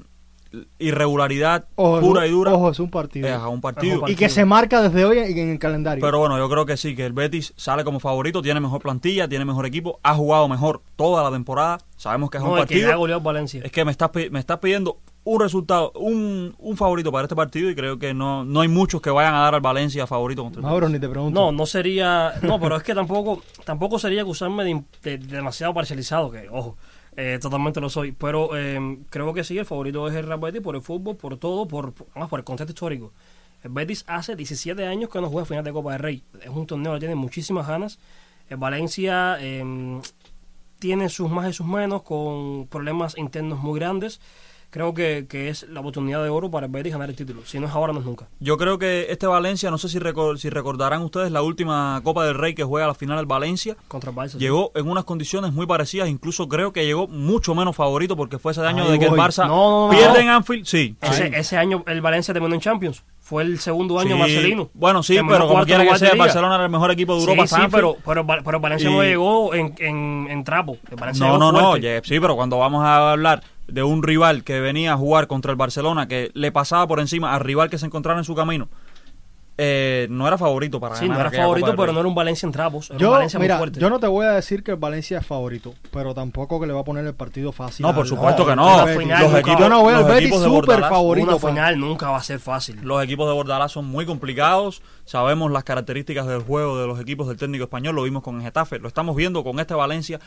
[0.79, 3.29] irregularidad Ojo, pura es y dura Ojo, es un partido.
[3.35, 4.03] a un partido?
[4.09, 6.03] y que se marca desde hoy en, en el calendario.
[6.05, 9.29] Pero bueno, yo creo que sí, que el Betis sale como favorito, tiene mejor plantilla,
[9.29, 11.79] tiene mejor equipo, ha jugado mejor toda la temporada.
[11.97, 13.21] Sabemos que es No, un el que ya partido.
[13.21, 13.61] Valencia.
[13.65, 17.69] Es que me estás, me estás pidiendo un resultado, un, un favorito para este partido
[17.71, 20.61] y creo que no, no hay muchos que vayan a dar al Valencia favorito contra
[20.61, 20.67] el.
[20.67, 21.39] Mauro, ni te pregunto.
[21.39, 22.33] No, no sería.
[22.43, 26.77] No, pero es que tampoco tampoco sería acusarme de, de- de demasiado parcializado, que, ojo,
[27.19, 28.13] eh, totalmente lo soy.
[28.13, 31.37] Pero eh, creo que sí, el favorito es el Real Betis por el fútbol, por
[31.37, 33.13] todo, por, por- además por el contexto histórico.
[33.63, 36.23] El Betis hace 17 años que no juega final de Copa del Rey.
[36.43, 37.99] Es un torneo que tiene muchísimas ganas.
[38.49, 40.01] El Valencia eh,
[40.79, 44.21] tiene sus más y sus menos, con problemas internos muy grandes.
[44.71, 47.41] Creo que, que es la oportunidad de oro para el Betis ganar el título.
[47.47, 48.27] Si no es ahora, no es nunca.
[48.39, 52.27] Yo creo que este Valencia, no sé si, recor- si recordarán ustedes la última Copa
[52.27, 53.77] del Rey que juega a la final el Valencia.
[53.89, 54.29] Contra el Barça.
[54.33, 54.39] sí.
[54.39, 58.53] Llegó en unas condiciones muy parecidas, incluso creo que llegó mucho menos favorito porque fue
[58.53, 59.13] ese año de que el.
[59.13, 60.67] Barça No, no, no, pierde en Anfield.
[60.67, 61.33] Sí, Ese, sí.
[61.35, 63.03] ese año el Valencia terminó en Champions.
[63.21, 64.21] Fue el segundo año Sí.
[64.21, 64.69] Marcelino.
[64.75, 66.19] Bueno, sí, pero como quiera que sea, el.
[66.19, 67.47] Barcelona era el mejor equipo de Sí, Europa.
[67.47, 70.77] sí, hasta pero, pero, pero Valencia Y- no llegó en, en, en trapo.
[70.91, 74.61] El Valencia No, no, no, sí, pero cuando vamos a hablar de un rival que
[74.61, 77.87] venía a jugar contra el Barcelona, que le pasaba por encima al rival que se
[77.87, 78.69] encontraba en su camino,
[79.61, 82.15] eh, no era favorito para Sí, no ganar era aquella favorito, pero no era un
[82.15, 82.87] Valencia en trapos.
[82.91, 83.81] Era un Yo, Valencia mira, muy fuerte.
[83.81, 86.73] yo no te voy a decir que el Valencia es favorito, pero tampoco que le
[86.73, 87.85] va a poner el partido fácil.
[87.85, 88.87] No, por supuesto que no.
[88.87, 91.27] Final Los nunca- equipos- yo no voy al los Betis equipos de súper Bordalás, favorito.
[91.37, 92.79] Una final nunca va a ser fácil.
[92.83, 94.81] Los equipos de Bordalás son muy complicados.
[95.05, 97.97] Sabemos las características del juego de los equipos del técnico español.
[97.97, 98.79] Lo vimos con el Getafe.
[98.79, 100.21] Lo estamos viendo con este Valencia,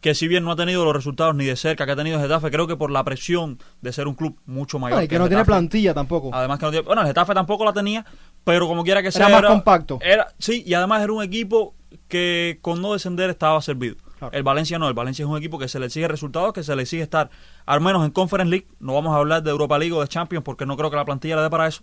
[0.00, 2.22] que si bien no ha tenido los resultados ni de cerca que ha tenido el
[2.22, 4.98] Getafe, creo que por la presión de ser un club mucho mayor.
[4.98, 6.30] No, y que no tiene plantilla tampoco.
[6.32, 8.04] Además que no tiene, bueno, el Getafe tampoco la tenía,
[8.44, 9.98] pero como quiera que sea más compacto.
[10.02, 11.74] Era, sí, y además era un equipo
[12.08, 13.96] que con no descender estaba servido.
[14.18, 14.36] Claro.
[14.36, 16.74] El Valencia no, el Valencia es un equipo que se le exige resultados, que se
[16.74, 17.30] le exige estar
[17.66, 18.66] al menos en Conference League.
[18.80, 21.04] No vamos a hablar de Europa League o de Champions porque no creo que la
[21.04, 21.82] plantilla le dé para eso.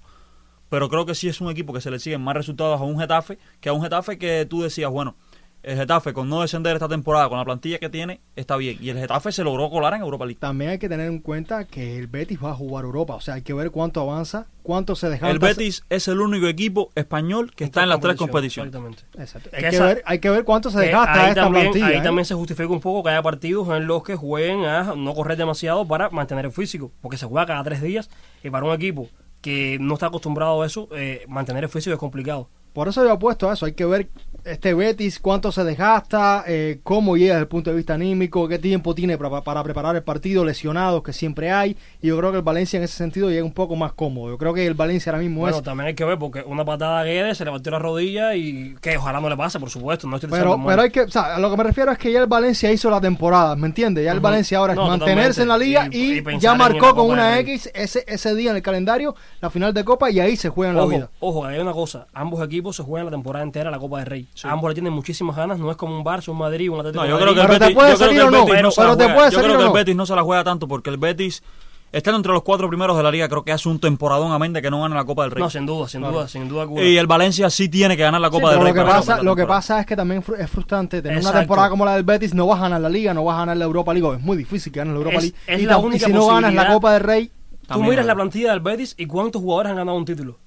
[0.69, 2.99] Pero creo que sí es un equipo que se le exigen más resultados a un
[2.99, 5.15] Getafe que a un Getafe que tú decías, bueno,
[5.63, 8.77] el Getafe con no descender esta temporada, con la plantilla que tiene, está bien.
[8.81, 10.39] Y el Getafe se logró colar en Europa League.
[10.39, 13.15] También hay que tener en cuenta que el Betis va a jugar Europa.
[13.15, 15.29] O sea, hay que ver cuánto avanza, cuánto se deja.
[15.29, 18.73] El Betis es el único equipo español que está en las tres competiciones.
[18.73, 19.03] Exactamente.
[19.17, 19.49] Exacto.
[19.53, 21.87] Hay que, esa- ver, hay que ver cuánto se desgasta ahí esta también, plantilla.
[21.87, 22.03] ahí ¿eh?
[22.03, 25.37] también se justifica un poco que haya partidos en los que jueguen a no correr
[25.37, 28.09] demasiado para mantener el físico, porque se juega cada tres días
[28.43, 29.07] y para un equipo
[29.41, 32.49] que no está acostumbrado a eso, eh, mantener el físico es complicado.
[32.73, 33.65] Por eso yo apuesto a eso.
[33.65, 34.07] Hay que ver
[34.45, 38.59] este Betis, cuánto se desgasta, eh, cómo llega desde el punto de vista anímico, qué
[38.59, 41.77] tiempo tiene para, para preparar el partido, lesionados que siempre hay.
[42.01, 44.31] Y yo creo que el Valencia en ese sentido llega un poco más cómodo.
[44.31, 45.63] Yo creo que el Valencia ahora mismo Bueno, es.
[45.63, 48.97] también hay que ver porque una patada a Guedes se levantó la rodilla y que
[48.97, 50.07] ojalá no le pase, por supuesto.
[50.07, 52.11] No estoy Pero, pero hay que, o sea, a lo que me refiero es que
[52.11, 54.03] ya el Valencia hizo la temporada, ¿me entiendes?
[54.03, 54.19] Ya el.
[54.19, 56.87] Valencia ahora es No, mantenerse en la liga y, Y- y pensar ya en marcó
[56.87, 57.39] la con una.
[57.39, 60.75] X ese, ese día en el calendario la final de Copa y ahí se juegan
[60.75, 61.09] la Ojo, vida.
[61.21, 62.07] ojo, hay una cosa.
[62.13, 64.27] Ambos equipos se juegan la temporada entera la Copa del Rey.
[64.43, 65.59] Ambos le tienen muchísimas ganas.
[65.59, 67.75] No es como un Barça, un Madrid, un Atlético No, yo creo que el Betis,
[67.75, 69.15] puede yo creo que salir el o no, Betis no se la juega.
[69.15, 69.73] puede Yo salir creo o que el no.
[69.73, 71.43] Betis no se la juega tanto porque el Betis
[71.91, 74.63] estando entre los cuatro primeros de la liga creo que hace un temporadón a mente
[74.63, 75.43] que no gana la Copa del Rey.
[75.43, 76.81] No, sin duda, sin duda, sin duda alguna.
[76.83, 78.73] y el Valencia sí tiene que ganar la Sí, Copa pero del Rey.
[78.73, 81.85] lo que pasa, lo que pasa es que también es frustrante tener una temporada como
[81.85, 83.93] la del Betis, no vas a ganar la Liga, no vas a ganar la Europa
[83.93, 85.37] League, es muy difícil que ganes la Europa Es- League.
[85.47, 86.67] es y, la tam- y única si no ganas la.
[86.73, 87.31] Copa del Rey,
[87.67, 90.37] Tú miras la plantilla del Betis y cuántos jugadores han ganado un título.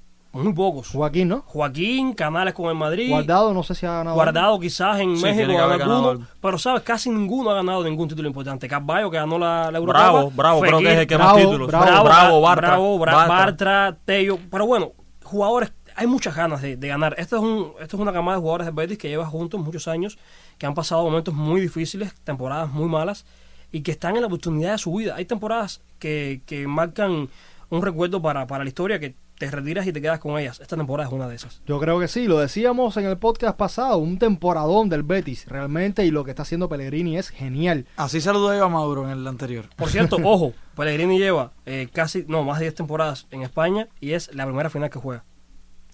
[0.43, 0.89] Muy pocos.
[0.91, 1.43] Joaquín, ¿no?
[1.47, 3.09] Joaquín, Canales con el Madrid.
[3.11, 4.15] Guardado, no sé si ha ganado.
[4.17, 8.29] Guardado quizás en Sí, México ganó ganado pero sabes, casi ninguno ha ganado ningún título
[8.29, 8.69] importante.
[8.69, 10.11] Carvalho que ganó la, la Eurocopa.
[10.13, 11.67] Bravo, bravo, creo que es el que Bravo, más títulos.
[11.69, 12.69] bravo, Bravo, bravo, Bar- Bartra.
[12.71, 13.37] Bravo, Bra- Bartra.
[13.37, 14.39] Bartra, Tello.
[14.51, 14.93] Pero bueno,
[15.25, 17.15] jugadores, hay muchas ganas de, de ganar.
[17.19, 19.89] Esto es, un, esto es una camada de jugadores de Betis que lleva juntos muchos
[19.89, 20.19] años,
[20.59, 23.25] que han pasado momentos muy difíciles, temporadas muy malas,
[23.73, 25.15] y que están en la oportunidad de su vida.
[25.17, 27.29] Hay temporadas que, que marcan
[27.69, 30.61] un recuerdo para, para la historia que te retiras y te quedas con ellas.
[30.61, 31.61] Esta temporada es una de esas.
[31.67, 36.05] Yo creo que sí, lo decíamos en el podcast pasado, un temporadón del Betis, realmente,
[36.05, 37.87] y lo que está haciendo Pellegrini es genial.
[37.97, 39.69] Así saludó yo a Mauro en el anterior.
[39.77, 44.13] Por cierto, ojo, Pellegrini lleva eh, casi, no, más de 10 temporadas en España y
[44.13, 45.25] es la primera final que juega.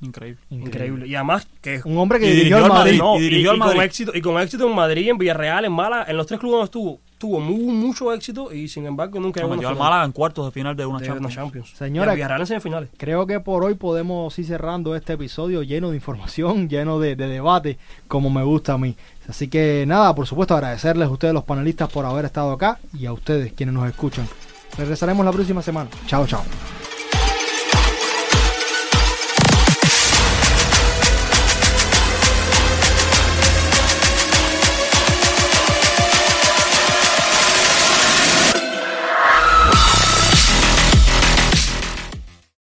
[0.01, 0.40] Increíble.
[0.51, 1.07] Increíble.
[1.07, 2.99] Y además que Un hombre que dirigió al Madrid.
[2.99, 2.99] Madrid.
[2.99, 3.82] no, y y, dirigió al y con Madrid.
[3.82, 6.64] éxito, y con éxito en Madrid, en Villarreal, en Málaga, en los tres clubes donde
[6.64, 10.45] estuvo, tuvo muy, mucho éxito y sin embargo nunca Se metió al Málaga en cuartos
[10.47, 11.27] de final de una de Champions.
[11.37, 11.70] una Champions.
[11.79, 12.89] Señora- Y en semifinales.
[12.97, 17.29] Creo que por hoy podemos ir cerrando este episodio lleno de información, lleno de, de
[17.29, 18.97] debate, como me gusta a mí.
[19.29, 23.07] Así que nada, por supuesto agradecerles a ustedes los panelistas por haber estado acá y
[23.07, 24.27] a ustedes quienes nos escuchan.
[24.77, 25.91] Regresaremos la próxima semana.
[26.09, 26.43] Chao, chao.